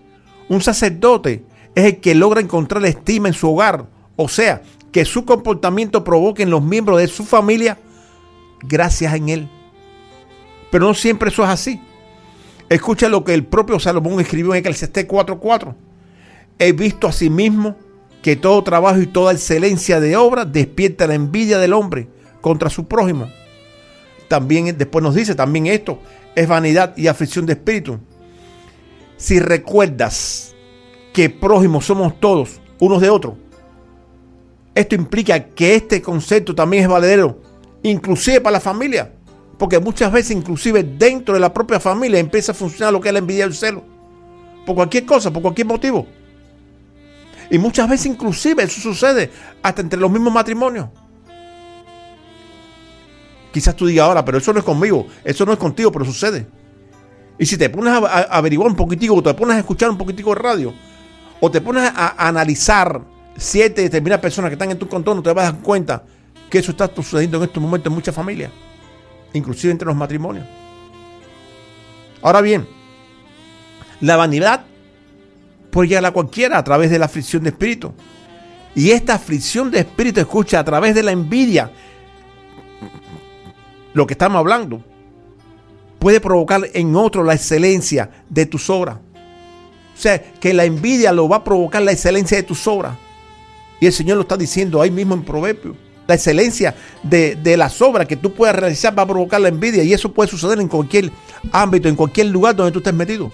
Un 0.49 0.63
sacerdote 0.63 1.45
es 1.75 1.85
el 1.85 2.01
que 2.01 2.15
logra 2.15 2.41
encontrar 2.41 2.85
estima 2.87 3.29
en 3.29 3.35
su 3.35 3.51
hogar. 3.51 3.87
O 4.17 4.29
sea, 4.29 4.63
que 4.93 5.05
su 5.05 5.25
comportamiento 5.25 6.05
provoque 6.05 6.43
en 6.43 6.51
los 6.51 6.63
miembros 6.63 6.99
de 6.99 7.09
su 7.09 7.25
familia 7.25 7.79
gracias 8.63 9.15
en 9.15 9.29
él. 9.29 9.49
Pero 10.71 10.87
no 10.87 10.95
siempre 10.95 11.31
eso 11.31 11.43
es 11.43 11.49
así. 11.49 11.81
Escucha 12.69 13.09
lo 13.09 13.25
que 13.25 13.35
el 13.35 13.45
propio 13.45 13.81
Salomón 13.81 14.21
escribió 14.21 14.55
en 14.55 14.61
Eclesiastés 14.61 15.07
4:4. 15.07 15.75
He 16.59 16.73
visto 16.73 17.09
a 17.09 17.13
sí 17.13 17.31
que 18.23 18.37
todo 18.37 18.63
trabajo 18.63 19.01
y 19.01 19.07
toda 19.07 19.33
excelencia 19.33 19.99
de 19.99 20.17
obra 20.17 20.45
despierta 20.45 21.07
la 21.07 21.15
envidia 21.15 21.59
del 21.59 21.73
hombre 21.73 22.09
contra 22.41 22.71
su 22.71 22.87
prójimo. 22.87 23.29
También 24.29 24.77
después 24.77 25.03
nos 25.03 25.15
dice 25.15 25.35
también 25.35 25.67
esto 25.67 25.99
es 26.37 26.47
vanidad 26.47 26.97
y 26.97 27.09
aflicción 27.09 27.47
de 27.47 27.55
espíritu. 27.55 27.99
Si 29.17 29.41
recuerdas 29.41 30.55
que 31.13 31.29
prójimos 31.29 31.87
somos 31.87 32.21
todos 32.21 32.61
unos 32.79 33.01
de 33.01 33.11
otros, 33.11 33.35
esto 34.75 34.95
implica 34.95 35.47
que 35.47 35.75
este 35.75 36.01
concepto 36.01 36.55
también 36.55 36.85
es 36.85 36.89
valedero, 36.89 37.41
inclusive 37.83 38.41
para 38.41 38.55
la 38.55 38.61
familia, 38.61 39.13
porque 39.59 39.79
muchas 39.79 40.13
veces 40.13 40.37
inclusive 40.37 40.83
dentro 40.83 41.35
de 41.35 41.41
la 41.41 41.53
propia 41.53 41.81
familia 41.81 42.19
empieza 42.19 42.53
a 42.53 42.55
funcionar 42.55 42.93
lo 42.93 43.01
que 43.01 43.09
es 43.09 43.13
la 43.13 43.19
envidia 43.19 43.45
y 43.45 43.49
el 43.49 43.55
celo, 43.55 43.85
por 44.65 44.75
cualquier 44.75 45.05
cosa, 45.05 45.33
por 45.33 45.43
cualquier 45.43 45.67
motivo. 45.67 46.07
Y 47.51 47.59
muchas 47.59 47.89
veces 47.89 48.07
inclusive 48.07 48.63
eso 48.63 48.81
sucede 48.81 49.31
hasta 49.63 49.83
entre 49.83 49.99
los 49.99 50.11
mismos 50.11 50.33
matrimonios. 50.33 50.89
Quizás 53.53 53.75
tú 53.75 53.87
digas 53.87 54.07
ahora, 54.07 54.25
pero 54.25 54.39
eso 54.39 54.53
no 54.53 54.61
es 54.61 54.65
conmigo, 54.65 55.07
eso 55.25 55.45
no 55.45 55.53
es 55.53 55.59
contigo, 55.59 55.91
pero 55.91 56.05
sucede. 56.05 56.47
Y 57.39 57.47
si 57.47 57.57
te 57.57 57.69
pones 57.69 57.93
a, 57.93 58.23
averiguar 58.37 58.69
un 58.71 58.77
poquitico, 58.77 59.17
o 59.17 59.23
te 59.23 59.35
pones 59.35 59.57
a 59.57 59.61
escuchar 59.61 59.91
un 59.91 59.99
poquitico 59.99 60.31
de 60.35 60.41
radio, 60.41 60.75
o 61.41 61.51
te 61.51 61.61
pones 61.61 61.91
a, 61.95 62.29
analizar 62.29 63.03
siete 63.41 63.81
determinadas 63.81 64.21
personas 64.21 64.51
que 64.51 64.55
están 64.55 64.71
en 64.71 64.79
tu 64.79 64.87
contorno, 64.87 65.23
te 65.23 65.33
vas 65.33 65.49
a 65.49 65.53
dar 65.53 65.63
cuenta 65.63 66.05
que 66.51 66.59
eso 66.59 66.73
está 66.73 66.91
sucediendo 66.95 67.39
en 67.39 67.45
estos 67.45 67.63
momentos 67.63 67.91
en 67.91 67.95
muchas 67.95 68.15
familias, 68.15 68.51
inclusive 69.33 69.73
entre 69.73 69.87
los 69.87 69.97
matrimonios. 69.97 70.47
Ahora 72.21 72.43
bien, 72.43 72.69
la 74.03 74.17
vanidad 74.17 74.65
puede 75.71 75.89
llegar 75.89 76.05
a 76.05 76.11
cualquiera 76.11 76.59
a 76.59 76.65
través 76.65 76.91
de 76.91 76.99
la 76.99 77.07
aflicción 77.07 77.43
de 77.43 77.49
espíritu. 77.49 77.95
Y 78.75 78.91
esta 78.91 79.15
aflicción 79.15 79.71
de 79.71 79.81
espíritu, 79.81 80.21
escucha, 80.21 80.61
a 80.61 80.65
través 80.65 80.95
de 80.95 81.03
la 81.03 81.13
envidia, 81.13 81.73
lo 83.95 84.07
que 84.07 84.13
estamos 84.13 84.39
hablando, 84.39 84.85
puede 85.99 86.21
provocar 86.21 86.61
en 86.75 86.95
otro 86.95 87.25
la 87.25 87.35
excelencia 87.35 88.11
de 88.29 88.45
tus 88.45 88.69
obras. 88.69 88.97
O 88.97 89.99
sea, 90.03 90.21
que 90.21 90.53
la 90.53 90.65
envidia 90.65 91.11
lo 91.13 91.27
va 91.27 91.37
a 91.37 91.45
provocar 91.45 91.81
la 91.81 91.93
excelencia 91.93 92.37
de 92.37 92.43
tus 92.43 92.67
obras. 92.67 92.97
Y 93.81 93.87
el 93.87 93.93
Señor 93.93 94.17
lo 94.17 94.23
está 94.23 94.37
diciendo 94.37 94.81
ahí 94.81 94.91
mismo 94.91 95.15
en 95.15 95.23
Proverbios. 95.23 95.75
La 96.07 96.15
excelencia 96.15 96.75
de, 97.03 97.37
de, 97.37 97.57
las 97.57 97.81
obras 97.81 98.07
que 98.07 98.17
tú 98.17 98.33
puedas 98.33 98.55
realizar 98.55 98.97
va 98.99 99.05
a 99.05 99.07
provocar 99.07 99.41
la 99.41 99.49
envidia. 99.49 99.83
Y 99.83 99.93
eso 99.93 100.13
puede 100.13 100.31
suceder 100.31 100.61
en 100.61 100.69
cualquier 100.69 101.11
ámbito, 101.53 101.89
en 101.89 101.97
cualquier 101.97 102.27
lugar 102.27 102.55
donde 102.55 102.73
tú 102.73 102.81
estés 102.81 102.95
metido. 102.95 103.31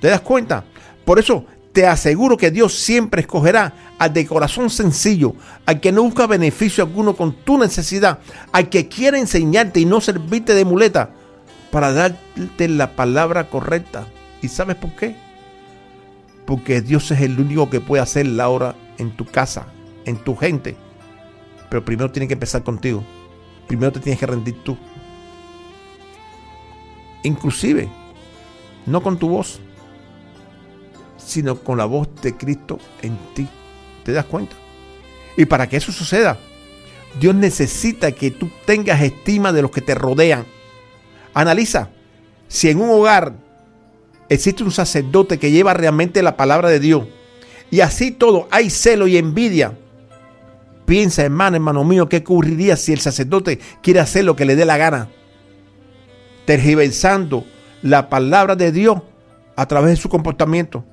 ¿Te 0.00 0.08
das 0.08 0.20
cuenta? 0.20 0.64
Por 1.04 1.18
eso 1.18 1.44
te 1.72 1.86
aseguro 1.86 2.36
que 2.36 2.50
Dios 2.50 2.74
siempre 2.74 3.20
escogerá 3.20 3.72
al 3.98 4.12
de 4.12 4.26
corazón 4.26 4.70
sencillo, 4.70 5.34
al 5.66 5.80
que 5.80 5.92
no 5.92 6.02
busca 6.02 6.26
beneficio 6.26 6.84
alguno 6.84 7.14
con 7.14 7.32
tu 7.32 7.58
necesidad, 7.58 8.18
al 8.52 8.68
que 8.68 8.88
quiere 8.88 9.18
enseñarte 9.18 9.80
y 9.80 9.84
no 9.84 10.00
servirte 10.00 10.54
de 10.54 10.64
muleta 10.64 11.10
para 11.70 11.92
darte 11.92 12.68
la 12.68 12.96
palabra 12.96 13.48
correcta. 13.48 14.06
¿Y 14.42 14.48
sabes 14.48 14.76
por 14.76 14.90
qué? 14.96 15.14
Porque 16.46 16.80
Dios 16.80 17.10
es 17.10 17.20
el 17.20 17.38
único 17.38 17.68
que 17.68 17.80
puede 17.80 18.02
hacer 18.02 18.26
la 18.26 18.48
obra 18.48 18.74
en 18.98 19.16
tu 19.16 19.24
casa, 19.24 19.66
en 20.04 20.16
tu 20.18 20.36
gente. 20.36 20.76
Pero 21.70 21.84
primero 21.84 22.10
tiene 22.10 22.28
que 22.28 22.34
empezar 22.34 22.62
contigo. 22.62 23.04
Primero 23.66 23.92
te 23.92 24.00
tienes 24.00 24.18
que 24.18 24.26
rendir 24.26 24.62
tú. 24.62 24.76
Inclusive, 27.22 27.88
no 28.86 29.02
con 29.02 29.18
tu 29.18 29.28
voz, 29.28 29.60
sino 31.16 31.56
con 31.56 31.78
la 31.78 31.84
voz 31.84 32.08
de 32.22 32.36
Cristo 32.36 32.78
en 33.02 33.16
ti. 33.34 33.48
¿Te 34.04 34.12
das 34.12 34.24
cuenta? 34.24 34.56
Y 35.36 35.44
para 35.44 35.68
que 35.68 35.76
eso 35.76 35.92
suceda, 35.92 36.38
Dios 37.20 37.34
necesita 37.34 38.12
que 38.12 38.30
tú 38.30 38.50
tengas 38.64 39.02
estima 39.02 39.52
de 39.52 39.62
los 39.62 39.70
que 39.70 39.80
te 39.80 39.94
rodean. 39.94 40.46
Analiza 41.34 41.90
si 42.48 42.70
en 42.70 42.80
un 42.80 42.90
hogar 42.90 43.34
existe 44.28 44.64
un 44.64 44.72
sacerdote 44.72 45.38
que 45.38 45.50
lleva 45.50 45.74
realmente 45.74 46.22
la 46.22 46.36
palabra 46.36 46.70
de 46.70 46.80
Dios 46.80 47.06
y 47.70 47.80
así 47.80 48.10
todo 48.10 48.48
hay 48.50 48.70
celo 48.70 49.06
y 49.06 49.16
envidia. 49.16 49.76
Piensa, 50.86 51.22
hermano, 51.22 51.56
hermano 51.56 51.84
mío, 51.84 52.08
qué 52.08 52.18
ocurriría 52.18 52.76
si 52.76 52.92
el 52.92 53.00
sacerdote 53.00 53.58
quiere 53.82 54.00
hacer 54.00 54.24
lo 54.24 54.36
que 54.36 54.46
le 54.46 54.56
dé 54.56 54.64
la 54.64 54.78
gana, 54.78 55.10
tergiversando 56.46 57.44
la 57.82 58.08
palabra 58.08 58.56
de 58.56 58.72
Dios 58.72 59.02
a 59.54 59.66
través 59.66 59.90
de 59.90 59.96
su 59.96 60.08
comportamiento. 60.08 60.84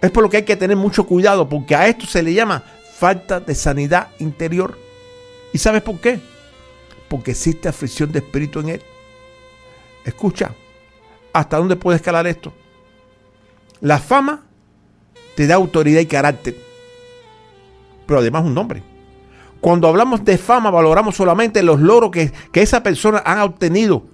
Es 0.00 0.10
por 0.10 0.22
lo 0.22 0.30
que 0.30 0.36
hay 0.36 0.42
que 0.44 0.56
tener 0.56 0.76
mucho 0.76 1.04
cuidado, 1.06 1.48
porque 1.48 1.74
a 1.74 1.88
esto 1.88 2.06
se 2.06 2.22
le 2.22 2.32
llama 2.32 2.62
falta 2.96 3.40
de 3.40 3.54
sanidad 3.54 4.08
interior. 4.20 4.78
¿Y 5.52 5.58
sabes 5.58 5.82
por 5.82 6.00
qué? 6.00 6.20
Porque 7.08 7.32
existe 7.32 7.68
aflicción 7.68 8.12
de 8.12 8.20
espíritu 8.20 8.60
en 8.60 8.68
él. 8.68 8.82
Escucha, 10.04 10.54
¿hasta 11.32 11.56
dónde 11.56 11.76
puede 11.76 11.96
escalar 11.96 12.26
esto? 12.26 12.52
La 13.80 13.98
fama 13.98 14.44
te 15.36 15.46
da 15.46 15.56
autoridad 15.56 16.00
y 16.00 16.06
carácter, 16.06 16.56
pero 18.06 18.20
además 18.20 18.44
un 18.44 18.54
nombre. 18.54 18.82
Cuando 19.60 19.88
hablamos 19.88 20.24
de 20.24 20.36
fama, 20.36 20.70
valoramos 20.70 21.16
solamente 21.16 21.62
los 21.62 21.80
logros 21.80 22.10
que, 22.10 22.32
que 22.52 22.62
esa 22.62 22.82
persona 22.82 23.18
ha 23.18 23.44
obtenido, 23.44 24.04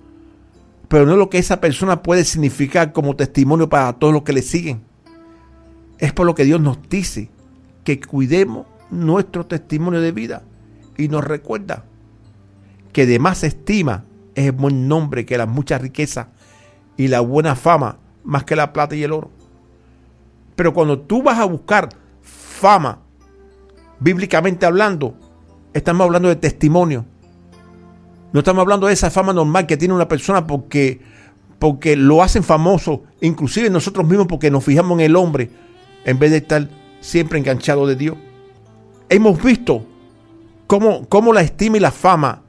pero 0.88 1.06
no 1.06 1.16
lo 1.16 1.28
que 1.28 1.38
esa 1.38 1.60
persona 1.60 2.02
puede 2.02 2.24
significar 2.24 2.92
como 2.92 3.16
testimonio 3.16 3.68
para 3.68 3.92
todos 3.94 4.12
los 4.12 4.22
que 4.22 4.32
le 4.32 4.42
siguen. 4.42 4.82
Es 5.98 6.12
por 6.12 6.26
lo 6.26 6.34
que 6.34 6.44
Dios 6.44 6.60
nos 6.60 6.78
dice 6.88 7.30
que 7.84 8.00
cuidemos 8.00 8.66
nuestro 8.90 9.46
testimonio 9.46 10.00
de 10.00 10.12
vida 10.12 10.42
y 10.96 11.08
nos 11.08 11.24
recuerda 11.24 11.84
que 12.92 13.06
de 13.06 13.18
más 13.18 13.44
estima 13.44 14.04
es 14.34 14.46
el 14.46 14.52
buen 14.52 14.88
nombre 14.88 15.26
que 15.26 15.38
las 15.38 15.48
muchas 15.48 15.80
riquezas 15.80 16.28
y 16.96 17.08
la 17.08 17.20
buena 17.20 17.56
fama 17.56 17.98
más 18.24 18.44
que 18.44 18.56
la 18.56 18.72
plata 18.72 18.94
y 18.94 19.02
el 19.02 19.12
oro. 19.12 19.30
Pero 20.60 20.74
cuando 20.74 20.98
tú 20.98 21.22
vas 21.22 21.38
a 21.38 21.46
buscar 21.46 21.88
fama, 22.20 22.98
bíblicamente 23.98 24.66
hablando, 24.66 25.14
estamos 25.72 26.04
hablando 26.04 26.28
de 26.28 26.36
testimonio. 26.36 27.06
No 28.30 28.40
estamos 28.40 28.60
hablando 28.60 28.86
de 28.86 28.92
esa 28.92 29.10
fama 29.10 29.32
normal 29.32 29.66
que 29.66 29.78
tiene 29.78 29.94
una 29.94 30.06
persona 30.06 30.46
porque, 30.46 31.00
porque 31.58 31.96
lo 31.96 32.22
hacen 32.22 32.42
famoso, 32.42 33.04
inclusive 33.22 33.70
nosotros 33.70 34.06
mismos 34.06 34.26
porque 34.26 34.50
nos 34.50 34.62
fijamos 34.62 34.98
en 34.98 35.06
el 35.06 35.16
hombre, 35.16 35.50
en 36.04 36.18
vez 36.18 36.30
de 36.30 36.36
estar 36.36 36.68
siempre 37.00 37.38
enganchado 37.38 37.86
de 37.86 37.96
Dios. 37.96 38.18
Hemos 39.08 39.42
visto 39.42 39.86
cómo, 40.66 41.08
cómo 41.08 41.32
la 41.32 41.40
estima 41.40 41.78
y 41.78 41.80
la 41.80 41.90
fama, 41.90 42.42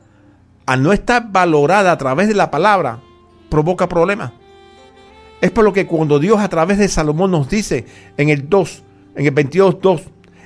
al 0.66 0.84
no 0.84 0.92
estar 0.92 1.32
valorada 1.32 1.94
a 1.94 1.98
través 1.98 2.28
de 2.28 2.36
la 2.36 2.52
palabra, 2.52 3.00
provoca 3.48 3.88
problemas. 3.88 4.34
Es 5.42 5.50
por 5.50 5.66
lo 5.66 5.74
que 5.74 5.88
cuando 5.88 6.20
Dios 6.20 6.40
a 6.40 6.48
través 6.48 6.78
de 6.78 6.88
Salomón 6.88 7.32
nos 7.32 7.50
dice 7.50 7.86
en 8.16 8.30
el 8.30 8.48
2, 8.48 8.84
en 9.16 9.26
el 9.26 9.32
22, 9.32 9.82
2, 9.82 10.02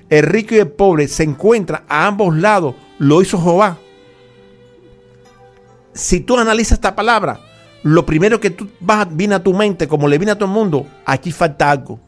el 0.10 0.24
rico 0.24 0.56
y 0.56 0.60
el 0.60 0.70
pobre 0.70 1.08
se 1.10 1.24
encuentran 1.24 1.84
a 1.90 2.08
ambos 2.08 2.36
lados, 2.36 2.76
lo 2.98 3.22
hizo 3.22 3.42
Jehová. 3.42 3.78
Si 5.94 6.22
tú 6.22 6.38
analizas 6.38 6.74
esta 6.74 6.96
palabra, 6.96 7.40
lo 7.84 8.06
primero 8.06 8.40
que 8.40 8.50
tú 8.50 8.70
vas, 8.80 9.08
viene 9.12 9.36
a 9.36 9.44
tu 9.44 9.54
mente, 9.54 9.88
como 9.88 10.08
le 10.08 10.18
viene 10.18 10.32
a 10.32 10.36
todo 10.36 10.46
el 10.46 10.56
mundo, 10.56 10.88
aquí 11.06 11.32
falta 11.32 11.70
algo. 11.70 12.00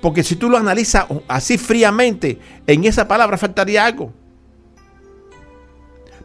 Porque 0.00 0.22
si 0.22 0.36
tú 0.36 0.48
lo 0.48 0.58
analizas 0.58 1.06
así 1.26 1.58
fríamente, 1.58 2.38
en 2.66 2.84
esa 2.84 3.08
palabra 3.08 3.36
faltaría 3.36 3.84
algo. 3.84 4.12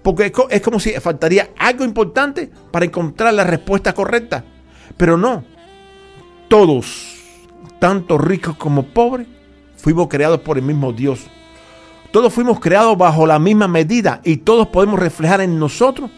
Porque 0.04 0.34
es 0.50 0.62
como 0.62 0.80
si 0.80 0.92
faltaría 0.94 1.52
algo 1.58 1.86
importante 1.86 2.52
para 2.72 2.86
encontrar 2.86 3.34
la 3.34 3.46
respuesta 3.46 3.94
correcta. 3.94 4.44
Pero 4.98 5.18
no. 5.18 5.46
Todos, 6.50 7.16
tanto 7.80 8.18
ricos 8.18 8.56
como 8.58 8.84
pobres, 8.84 9.28
fuimos 9.78 10.08
creados 10.10 10.42
por 10.42 10.58
el 10.58 10.63
mismo 10.63 10.92
Dios. 10.92 11.26
Todos 12.12 12.32
fuimos 12.32 12.60
creados 12.60 12.98
bajo 12.98 13.26
la 13.26 13.39
misma 13.39 13.68
medida 13.68 14.22
y 14.24 14.38
todos 14.38 14.68
podemos 14.68 15.00
reflejar 15.00 15.42
en 15.42 15.58
nosotros 15.58 16.12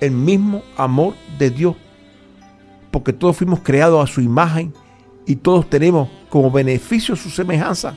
el 0.00 0.10
mismo 0.10 0.62
amor 0.76 1.14
de 1.38 1.50
Dios. 1.50 1.76
Porque 2.90 3.12
todos 3.12 3.36
fuimos 3.36 3.60
creados 3.60 4.02
a 4.02 4.12
su 4.12 4.20
imagen 4.20 4.74
y 5.26 5.36
todos 5.36 5.70
tenemos 5.70 6.08
como 6.28 6.50
beneficio 6.50 7.16
su 7.16 7.30
semejanza. 7.30 7.96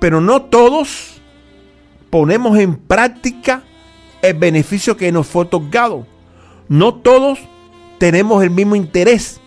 Pero 0.00 0.20
no 0.20 0.42
todos 0.42 1.13
ponemos 2.14 2.56
en 2.58 2.76
práctica 2.76 3.64
el 4.22 4.34
beneficio 4.34 4.96
que 4.96 5.10
nos 5.10 5.26
fue 5.26 5.42
otorgado. 5.42 6.06
No 6.68 6.94
todos 6.94 7.40
tenemos 7.98 8.40
el 8.44 8.50
mismo 8.50 8.76
interés, 8.76 9.40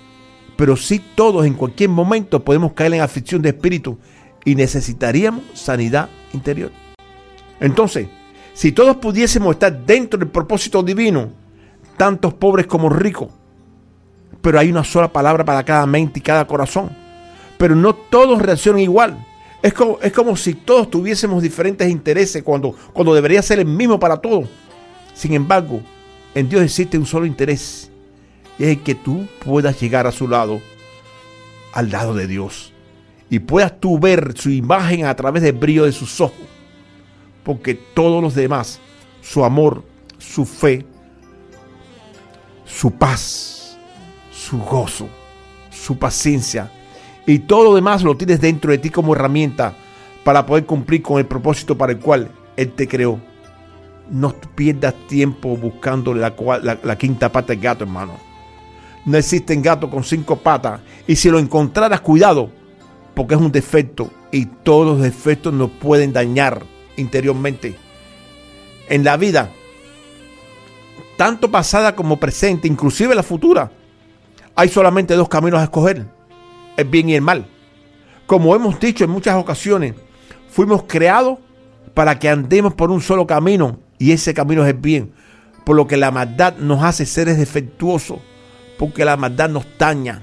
pero 0.58 0.76
sí 0.76 1.02
todos 1.16 1.46
en 1.46 1.54
cualquier 1.54 1.90
momento 1.92 2.44
podemos 2.44 2.74
caer 2.74 2.96
en 2.96 3.00
aflicción 3.00 3.42
de 3.42 3.52
espíritu 3.52 3.98
y 4.44 4.54
necesitaríamos 4.56 5.44
sanidad 5.54 6.10
interior. 6.34 6.74
Entonces, 7.62 8.10
si 8.54 8.74
todos 8.74 8.98
pudiésemos 8.98 9.54
estar 9.54 9.86
dentro 9.86 10.20
del 10.20 10.28
propósito 10.28 10.84
divino, 10.84 11.30
tantos 11.96 12.34
pobres 12.34 12.68
como 12.68 12.90
ricos, 12.90 13.30
pero 14.42 14.60
hay 14.60 14.70
una 14.70 14.84
sola 14.84 15.08
palabra 15.08 15.46
para 15.46 15.64
cada 15.64 15.86
mente 15.86 16.20
y 16.20 16.22
cada 16.22 16.46
corazón, 16.46 16.90
pero 17.58 17.76
no 17.76 17.96
todos 17.96 18.42
reaccionan 18.42 18.82
igual. 18.82 19.26
Es 19.62 19.74
como, 19.74 20.00
es 20.02 20.12
como 20.12 20.36
si 20.38 20.54
todos 20.54 20.90
tuviésemos 20.90 21.42
diferentes 21.42 21.90
intereses 21.90 22.44
cuando, 22.44 22.76
cuando 22.94 23.14
debería 23.14 23.42
ser 23.42 23.60
el 23.60 23.66
mismo 23.66 24.00
para 24.00 24.18
todos. 24.18 24.48
Sin 25.14 25.34
embargo, 25.34 25.82
en 26.36 26.48
Dios 26.48 26.62
existe 26.62 26.98
un 26.98 27.06
solo 27.06 27.26
interés. 27.26 27.90
Y 28.60 28.64
es 28.64 28.70
el 28.70 28.84
que 28.84 28.96
tú 28.96 29.28
puedas 29.44 29.80
llegar 29.80 30.08
a 30.08 30.12
su 30.12 30.28
lado, 30.28 30.62
al 31.74 31.90
lado 31.90 32.14
de 32.14 32.28
Dios. 32.28 32.74
Y 33.30 33.40
puedas 33.40 33.80
tú 33.80 34.00
ver 34.00 34.34
su 34.38 34.50
imagen 34.50 35.06
a 35.06 35.16
través 35.16 35.44
del 35.44 35.54
brillo 35.54 35.86
de 35.86 35.92
sus 35.92 36.22
ojos. 36.22 36.46
Porque 37.44 37.74
todos 37.74 38.22
los 38.22 38.36
demás, 38.36 38.80
su 39.22 39.44
amor, 39.44 39.84
su 40.18 40.46
fe, 40.46 40.86
su 42.66 42.92
paz, 42.92 43.78
su 44.32 44.60
gozo, 44.60 45.08
su 45.72 45.98
paciencia, 45.98 46.72
y 47.28 47.40
todo 47.40 47.66
lo 47.66 47.76
demás 47.76 48.04
lo 48.04 48.16
tienes 48.16 48.40
dentro 48.40 48.72
de 48.72 48.78
ti 48.78 48.90
como 48.90 49.14
herramienta 49.14 49.76
para 50.24 50.46
poder 50.46 50.66
cumplir 50.66 51.02
con 51.02 51.20
el 51.20 51.26
propósito 51.26 51.78
para 51.78 51.92
el 51.92 52.00
cual 52.00 52.32
Él 52.56 52.72
te 52.72 52.88
creó. 52.88 53.20
No 54.10 54.34
pierdas 54.56 54.96
tiempo 55.08 55.58
buscando 55.58 56.14
la, 56.14 56.34
quinta 56.98 57.30
pata 57.30 57.48
del 57.48 57.60
gato, 57.62 57.84
hermano. 57.84 58.14
No 59.06 59.18
existen 59.18 59.62
gatos 59.62 59.90
con 59.90 60.06
cinco 60.06 60.38
patas. 60.38 60.80
Y 61.06 61.18
si 61.18 61.30
lo 61.30 61.38
encontraras, 61.38 62.00
cuidado, 62.00 62.50
porque 63.14 63.36
es 63.36 63.42
un 63.42 63.52
defecto. 63.52 64.10
Y 64.32 64.46
todos 64.46 64.86
los 64.88 65.02
defectos 65.02 65.54
nos 65.54 65.70
pueden 65.70 66.14
dañar 66.14 66.64
interiormente. 66.96 67.76
En 68.88 69.04
la 69.04 69.18
vida, 69.18 69.50
tanto 71.18 71.52
pasada 71.52 71.94
como 71.94 72.18
presente, 72.18 72.70
inclusive 72.70 73.14
la 73.14 73.24
futura, 73.24 73.70
hay 74.56 74.70
solamente 74.70 75.14
dos 75.16 75.28
caminos 75.28 75.60
a 75.60 75.64
escoger 75.64 76.17
el 76.78 76.86
bien 76.86 77.10
y 77.10 77.16
el 77.16 77.22
mal. 77.22 77.48
Como 78.26 78.56
hemos 78.56 78.80
dicho 78.80 79.04
en 79.04 79.10
muchas 79.10 79.36
ocasiones, 79.36 79.96
fuimos 80.50 80.84
creados 80.88 81.40
para 81.94 82.18
que 82.20 82.30
andemos 82.30 82.74
por 82.74 82.92
un 82.92 83.02
solo 83.02 83.26
camino 83.28 83.80
y 83.98 84.12
ese 84.12 84.34
camino 84.34 84.64
es 84.64 84.70
el 84.70 84.78
bien. 84.78 85.12
Por 85.66 85.76
lo 85.76 85.88
que 85.88 85.98
la 85.98 86.12
maldad 86.12 86.56
nos 86.58 86.84
hace 86.84 87.06
seres 87.06 87.38
defectuosos, 87.38 88.20
porque 88.78 89.04
la 89.04 89.18
maldad 89.18 89.50
nos 89.50 89.66
daña. 89.78 90.22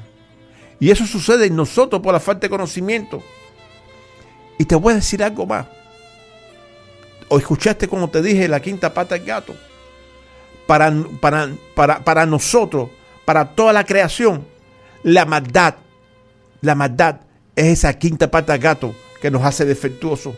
Y 0.80 0.90
eso 0.90 1.06
sucede 1.06 1.46
en 1.46 1.56
nosotros 1.56 2.00
por 2.00 2.14
la 2.14 2.20
falta 2.20 2.42
de 2.42 2.50
conocimiento. 2.50 3.22
Y 4.58 4.64
te 4.64 4.74
voy 4.74 4.92
a 4.92 4.96
decir 4.96 5.22
algo 5.22 5.44
más. 5.44 5.66
O 7.28 7.38
escuchaste 7.38 7.88
como 7.88 8.08
te 8.08 8.22
dije 8.22 8.48
la 8.48 8.60
quinta 8.60 8.94
pata 8.94 9.16
del 9.16 9.24
gato. 9.24 9.54
Para, 10.66 10.92
para, 11.20 11.50
para, 11.74 12.04
para 12.04 12.24
nosotros, 12.24 12.88
para 13.24 13.54
toda 13.54 13.72
la 13.72 13.84
creación, 13.84 14.46
la 15.02 15.26
maldad 15.26 15.74
la 16.64 16.74
maldad 16.74 17.20
es 17.56 17.66
esa 17.66 17.94
quinta 17.94 18.30
pata 18.30 18.56
gato 18.58 18.94
que 19.20 19.30
nos 19.30 19.44
hace 19.44 19.64
defectuosos. 19.64 20.34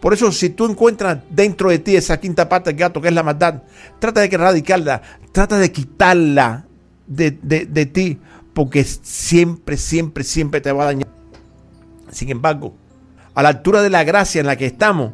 Por 0.00 0.14
eso, 0.14 0.30
si 0.30 0.50
tú 0.50 0.66
encuentras 0.66 1.18
dentro 1.30 1.70
de 1.70 1.78
ti 1.78 1.96
esa 1.96 2.20
quinta 2.20 2.48
pata 2.48 2.72
gato 2.72 3.00
que 3.00 3.08
es 3.08 3.14
la 3.14 3.22
maldad, 3.22 3.62
trata 3.98 4.20
de 4.20 4.26
erradicarla, 4.26 5.02
trata 5.32 5.58
de 5.58 5.72
quitarla 5.72 6.66
de, 7.06 7.30
de 7.30 7.86
ti, 7.86 8.18
porque 8.54 8.84
siempre, 8.84 9.76
siempre, 9.76 10.24
siempre 10.24 10.60
te 10.60 10.72
va 10.72 10.84
a 10.84 10.86
dañar. 10.86 11.08
Sin 12.10 12.30
embargo, 12.30 12.74
a 13.34 13.42
la 13.42 13.50
altura 13.50 13.82
de 13.82 13.90
la 13.90 14.02
gracia 14.04 14.40
en 14.40 14.46
la 14.46 14.56
que 14.56 14.64
estamos, 14.64 15.12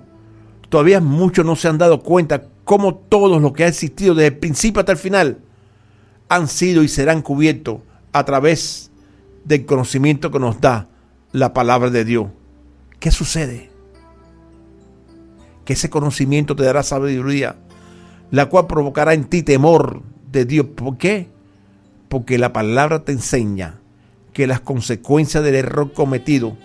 todavía 0.68 1.00
muchos 1.00 1.44
no 1.44 1.56
se 1.56 1.66
han 1.66 1.78
dado 1.78 2.02
cuenta 2.02 2.44
cómo 2.62 2.94
todos 2.94 3.42
los 3.42 3.52
que 3.52 3.64
ha 3.64 3.68
existido 3.68 4.14
desde 4.14 4.28
el 4.28 4.38
principio 4.38 4.78
hasta 4.78 4.92
el 4.92 4.98
final 4.98 5.38
han 6.28 6.46
sido 6.46 6.84
y 6.84 6.88
serán 6.88 7.20
cubiertos 7.20 7.80
a 8.12 8.24
través 8.24 8.91
del 9.44 9.66
conocimiento 9.66 10.30
que 10.30 10.38
nos 10.38 10.60
da 10.60 10.88
la 11.32 11.52
palabra 11.52 11.90
de 11.90 12.04
Dios. 12.04 12.28
¿qué 13.02 13.10
sucede? 13.10 13.68
Que 15.64 15.72
ese 15.72 15.90
conocimiento 15.90 16.54
te 16.54 16.62
dará 16.62 16.84
sabiduría, 16.84 17.56
la 18.30 18.46
cual 18.46 18.68
provocará 18.68 19.12
en 19.12 19.24
ti 19.24 19.42
temor 19.42 20.02
de 20.30 20.44
Dios. 20.44 20.66
¿Por 20.76 20.98
qué? 20.98 21.26
Porque 22.08 22.38
la 22.38 22.52
palabra 22.52 23.04
te 23.04 23.10
enseña 23.10 23.80
que 24.32 24.46
las 24.46 24.60
consecuencias 24.60 25.42
del 25.42 25.56
error 25.56 25.92
cometido 25.92 26.56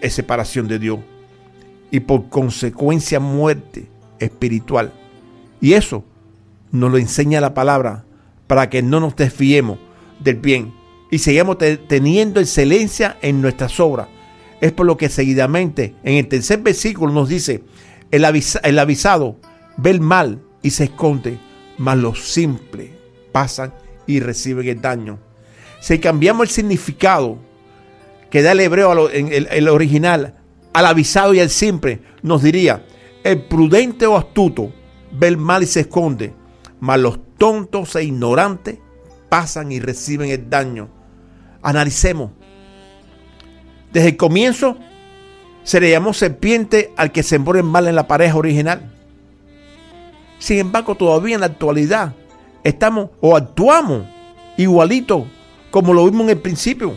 es 0.00 0.14
separación 0.14 0.68
de 0.68 0.78
Dios 0.78 1.00
y 1.90 2.00
por 2.00 2.28
consecuencia 2.28 3.18
muerte 3.18 3.88
espiritual. 4.20 4.92
Y 5.60 5.72
eso 5.72 6.04
nos 6.70 6.92
lo 6.92 6.98
enseña 6.98 7.40
la 7.40 7.52
palabra 7.52 8.04
para 8.46 8.70
que 8.70 8.80
no 8.80 9.00
nos 9.00 9.16
desfiemos 9.16 9.80
del 10.20 10.36
bien 10.36 10.72
y 11.10 11.18
sigamos 11.18 11.58
teniendo 11.58 12.40
excelencia 12.40 13.16
en 13.22 13.40
nuestras 13.40 13.80
obras. 13.80 14.08
Es 14.60 14.72
por 14.72 14.86
lo 14.86 14.96
que 14.96 15.08
seguidamente 15.08 15.94
en 16.02 16.14
el 16.14 16.28
tercer 16.28 16.60
versículo 16.60 17.12
nos 17.12 17.28
dice, 17.28 17.62
el, 18.10 18.24
el 18.62 18.78
avisado 18.78 19.36
ve 19.76 19.90
el 19.90 20.00
mal 20.00 20.42
y 20.62 20.70
se 20.70 20.84
esconde, 20.84 21.38
mas 21.78 21.96
los 21.96 22.24
simples 22.24 22.90
pasan 23.32 23.72
y 24.06 24.20
reciben 24.20 24.68
el 24.68 24.80
daño. 24.80 25.18
Si 25.80 25.98
cambiamos 25.98 26.48
el 26.48 26.54
significado 26.54 27.38
que 28.30 28.42
da 28.42 28.52
el 28.52 28.60
hebreo 28.60 29.10
en 29.10 29.30
el, 29.32 29.68
original 29.68 30.34
al 30.72 30.86
avisado 30.86 31.34
y 31.34 31.40
al 31.40 31.50
simple, 31.50 32.00
nos 32.22 32.42
diría, 32.42 32.84
el 33.24 33.42
prudente 33.42 34.06
o 34.06 34.16
astuto 34.16 34.72
ve 35.12 35.28
el 35.28 35.36
mal 35.36 35.62
y 35.62 35.66
se 35.66 35.80
esconde, 35.80 36.34
mas 36.80 36.98
los 36.98 37.18
tontos 37.38 37.94
e 37.96 38.04
ignorantes 38.04 38.78
pasan 39.28 39.72
y 39.72 39.80
reciben 39.80 40.30
el 40.30 40.50
daño. 40.50 40.88
Analicemos. 41.62 42.30
Desde 43.92 44.10
el 44.10 44.16
comienzo 44.16 44.76
se 45.64 45.80
le 45.80 45.90
llamó 45.90 46.12
serpiente 46.12 46.92
al 46.96 47.12
que 47.12 47.22
se 47.22 47.36
el 47.36 47.62
mal 47.62 47.88
en 47.88 47.94
la 47.94 48.06
pareja 48.06 48.36
original. 48.36 48.90
Sin 50.38 50.58
embargo, 50.58 50.94
todavía 50.94 51.34
en 51.34 51.40
la 51.40 51.46
actualidad 51.48 52.14
estamos 52.64 53.10
o 53.20 53.36
actuamos 53.36 54.04
igualito 54.56 55.26
como 55.70 55.92
lo 55.92 56.04
vimos 56.06 56.22
en 56.22 56.30
el 56.30 56.38
principio, 56.38 56.94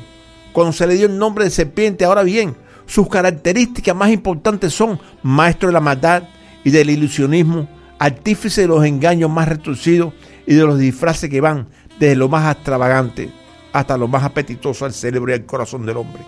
cuando 0.53 0.71
se 0.71 0.87
le 0.87 0.95
dio 0.95 1.07
el 1.07 1.17
nombre 1.17 1.43
de 1.43 1.49
serpiente. 1.49 2.05
Ahora 2.05 2.23
bien, 2.23 2.55
sus 2.85 3.09
características 3.09 3.95
más 3.95 4.09
importantes 4.09 4.73
son 4.73 4.99
maestro 5.23 5.67
de 5.67 5.73
la 5.73 5.81
maldad 5.81 6.23
y 6.63 6.69
del 6.69 6.89
ilusionismo, 6.89 7.67
artífice 7.99 8.61
de 8.61 8.67
los 8.67 8.85
engaños 8.85 9.29
más 9.29 9.47
retorcidos 9.47 10.13
y 10.47 10.53
de 10.53 10.63
los 10.63 10.79
disfraces 10.79 11.29
que 11.29 11.41
van 11.41 11.67
desde 11.99 12.15
lo 12.15 12.29
más 12.29 12.55
extravagante 12.55 13.40
hasta 13.73 13.97
lo 13.97 14.07
más 14.07 14.23
apetitoso 14.23 14.85
al 14.85 14.93
cerebro 14.93 15.31
y 15.31 15.35
al 15.35 15.45
corazón 15.45 15.85
del 15.85 15.97
hombre. 15.97 16.23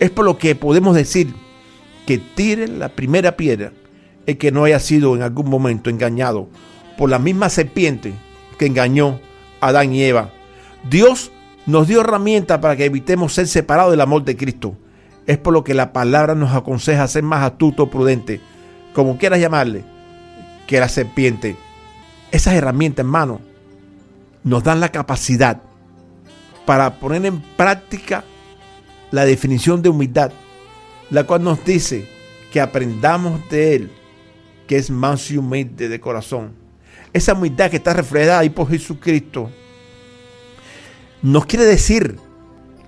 Es 0.00 0.10
por 0.10 0.24
lo 0.24 0.38
que 0.38 0.54
podemos 0.54 0.94
decir 0.94 1.34
que 2.06 2.18
tire 2.18 2.68
la 2.68 2.88
primera 2.88 3.36
piedra 3.36 3.72
el 4.26 4.38
que 4.38 4.52
no 4.52 4.64
haya 4.64 4.78
sido 4.78 5.14
en 5.14 5.22
algún 5.22 5.48
momento 5.48 5.90
engañado 5.90 6.48
por 6.96 7.10
la 7.10 7.18
misma 7.18 7.48
serpiente 7.48 8.14
que 8.58 8.66
engañó 8.66 9.20
a 9.60 9.68
Adán 9.68 9.92
y 9.92 10.02
Eva. 10.02 10.30
Dios 10.88 11.32
nos 11.66 11.88
dio 11.88 12.00
herramientas 12.00 12.58
para 12.58 12.76
que 12.76 12.84
evitemos 12.84 13.32
ser 13.32 13.46
separados 13.46 13.92
del 13.92 14.00
amor 14.00 14.24
de 14.24 14.36
Cristo. 14.36 14.76
Es 15.26 15.38
por 15.38 15.52
lo 15.52 15.62
que 15.64 15.74
la 15.74 15.92
palabra 15.92 16.34
nos 16.34 16.54
aconseja 16.54 17.06
ser 17.06 17.22
más 17.22 17.44
astuto, 17.44 17.90
prudente, 17.90 18.40
como 18.92 19.18
quieras 19.18 19.40
llamarle, 19.40 19.84
que 20.66 20.80
la 20.80 20.88
serpiente. 20.88 21.56
Esas 22.32 22.54
herramientas, 22.54 23.04
hermano, 23.04 23.40
nos 24.42 24.64
dan 24.64 24.80
la 24.80 24.90
capacidad 24.90 25.62
para 26.64 26.98
poner 26.98 27.24
en 27.26 27.40
práctica 27.40 28.24
la 29.10 29.24
definición 29.24 29.82
de 29.82 29.88
humildad, 29.88 30.32
la 31.10 31.24
cual 31.24 31.42
nos 31.42 31.64
dice 31.64 32.08
que 32.52 32.60
aprendamos 32.60 33.48
de 33.50 33.76
Él, 33.76 33.90
que 34.66 34.76
es 34.76 34.90
más 34.90 35.30
humilde 35.30 35.88
de 35.88 36.00
corazón. 36.00 36.52
Esa 37.12 37.34
humildad 37.34 37.70
que 37.70 37.76
está 37.76 37.92
reflejada 37.92 38.38
ahí 38.38 38.50
por 38.50 38.68
Jesucristo 38.68 39.50
nos 41.20 41.46
quiere 41.46 41.64
decir 41.64 42.18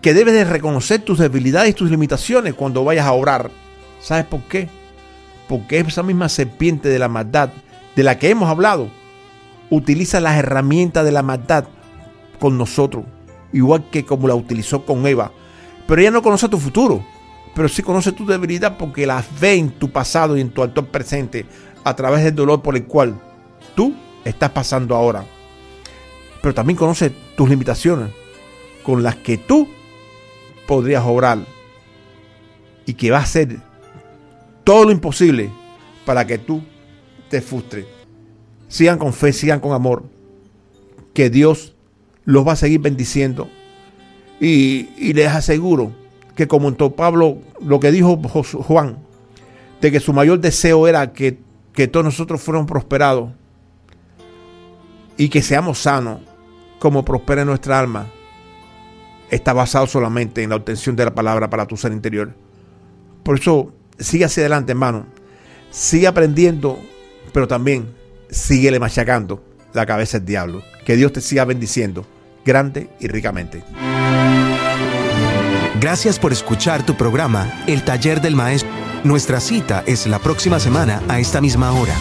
que 0.03 0.13
debes 0.13 0.35
de 0.35 0.45
reconocer 0.45 1.03
tus 1.03 1.19
debilidades 1.19 1.71
y 1.71 1.75
tus 1.75 1.91
limitaciones 1.91 2.55
cuando 2.55 2.85
vayas 2.85 3.07
a 3.07 3.13
orar. 3.13 3.51
¿Sabes 4.01 4.27
por 4.27 4.43
qué? 4.43 4.69
Porque 5.49 5.79
esa 5.79 6.03
misma 6.03 6.29
serpiente 6.29 6.89
de 6.89 6.99
la 6.99 7.09
maldad 7.09 7.51
de 7.97 8.03
la 8.03 8.19
que 8.19 8.31
hemos 8.31 8.49
hablado 8.49 8.89
utiliza 9.71 10.21
las 10.21 10.37
herramientas 10.37 11.05
de 11.05 11.13
la 11.13 11.23
maldad 11.23 11.65
con 12.39 12.59
nosotros, 12.59 13.05
igual 13.55 13.89
que 13.91 14.05
como 14.05 14.29
la 14.29 14.35
utilizó 14.35 14.85
con 14.85 15.07
Eva. 15.07 15.33
Pero 15.87 16.01
ella 16.01 16.11
no 16.11 16.23
conoce 16.23 16.49
tu 16.49 16.59
futuro, 16.59 17.03
pero 17.55 17.69
sí 17.69 17.83
conoce 17.83 18.13
tu 18.13 18.27
debilidad 18.27 18.77
porque 18.77 19.07
las 19.07 19.25
ve 19.41 19.55
en 19.55 19.71
tu 19.71 19.91
pasado 19.91 20.37
y 20.37 20.41
en 20.41 20.51
tu 20.51 20.63
actual 20.63 20.89
presente 20.89 21.47
a 21.85 21.95
través 21.97 22.25
del 22.25 22.35
dolor 22.35 22.61
por 22.61 22.77
el 22.77 22.85
cual 22.85 23.19
tú 23.75 23.95
estás 24.25 24.51
pasando 24.51 24.97
ahora. 24.97 25.25
Pero 26.43 26.55
también 26.55 26.77
conoce 26.77 27.11
tus 27.37 27.49
limitaciones 27.49 28.11
con 28.83 29.03
las 29.03 29.17
que 29.17 29.39
tú 29.39 29.69
podrías 30.67 31.05
obrar 31.07 31.39
y 32.87 32.95
que 32.95 33.11
va 33.11 33.19
a 33.19 33.23
hacer 33.23 33.59
todo 34.65 34.85
lo 34.85 34.91
imposible 34.91 35.51
para 36.05 36.27
que 36.27 36.39
tú 36.39 36.63
te 37.31 37.41
frustres. 37.41 37.87
Sigan 38.69 38.99
con 38.99 39.13
fe, 39.13 39.33
sigan 39.33 39.61
con 39.61 39.73
amor, 39.73 40.05
que 41.13 41.31
Dios 41.31 41.74
los 42.25 42.47
va 42.47 42.53
a 42.53 42.57
seguir 42.57 42.81
bendiciendo. 42.81 43.49
Y, 44.41 45.13
les 45.13 45.29
aseguro 45.29 45.93
que 46.35 46.49
como 46.49 46.69
en 46.69 46.75
Pablo, 46.75 47.39
lo 47.61 47.81
que 47.81 47.93
dijo 47.93 48.17
Juan, 48.17 48.99
de 49.81 49.93
que 49.93 50.01
su 50.01 50.13
mayor 50.13 50.41
deseo 50.41 50.89
era 50.89 51.13
que, 51.13 51.39
que 51.73 51.87
todos 51.87 52.05
nosotros 52.05 52.43
fuéramos 52.43 52.69
prosperados 52.69 53.31
y 55.17 55.29
que 55.29 55.43
seamos 55.43 55.79
sanos, 55.79 56.21
como 56.79 57.05
prospera 57.05 57.45
nuestra 57.45 57.79
alma 57.79 58.09
está 59.31 59.53
basado 59.53 59.87
solamente 59.87 60.43
en 60.43 60.51
la 60.51 60.57
obtención 60.57 60.97
de 60.97 61.05
la 61.05 61.15
palabra 61.15 61.49
para 61.49 61.67
tu 61.67 61.77
ser 61.77 61.93
interior. 61.93 62.35
Por 63.23 63.39
eso, 63.39 63.73
sigue 63.99 64.27
hacia 64.27 64.43
adelante, 64.43 64.73
hermano. 64.73 65.07
Sigue 65.71 66.07
aprendiendo, 66.07 66.79
pero 67.33 67.49
también 67.49 67.89
síguele 68.29 68.79
machacando 68.79 69.43
la 69.73 69.87
cabeza 69.87 70.19
del 70.19 70.27
diablo. 70.27 70.63
Que 70.85 70.97
Dios 70.97 71.13
te 71.13 71.21
siga 71.21 71.45
bendiciendo 71.45 72.07
grande 72.45 72.89
y 73.01 73.09
ricamente. 73.09 73.63
Gracias 75.81 76.19
por 76.19 76.33
escuchar 76.33 76.85
tu 76.87 76.97
programa, 76.97 77.65
El 77.67 77.83
Taller 77.85 78.21
del 78.21 78.37
Maestro. 78.37 78.71
Nuestra 79.03 79.41
cita 79.41 79.83
es 79.87 80.07
la 80.07 80.19
próxima 80.19 80.59
semana 80.59 81.03
a 81.09 81.19
esta 81.21 81.41
misma 81.41 81.73
hora. 81.73 81.95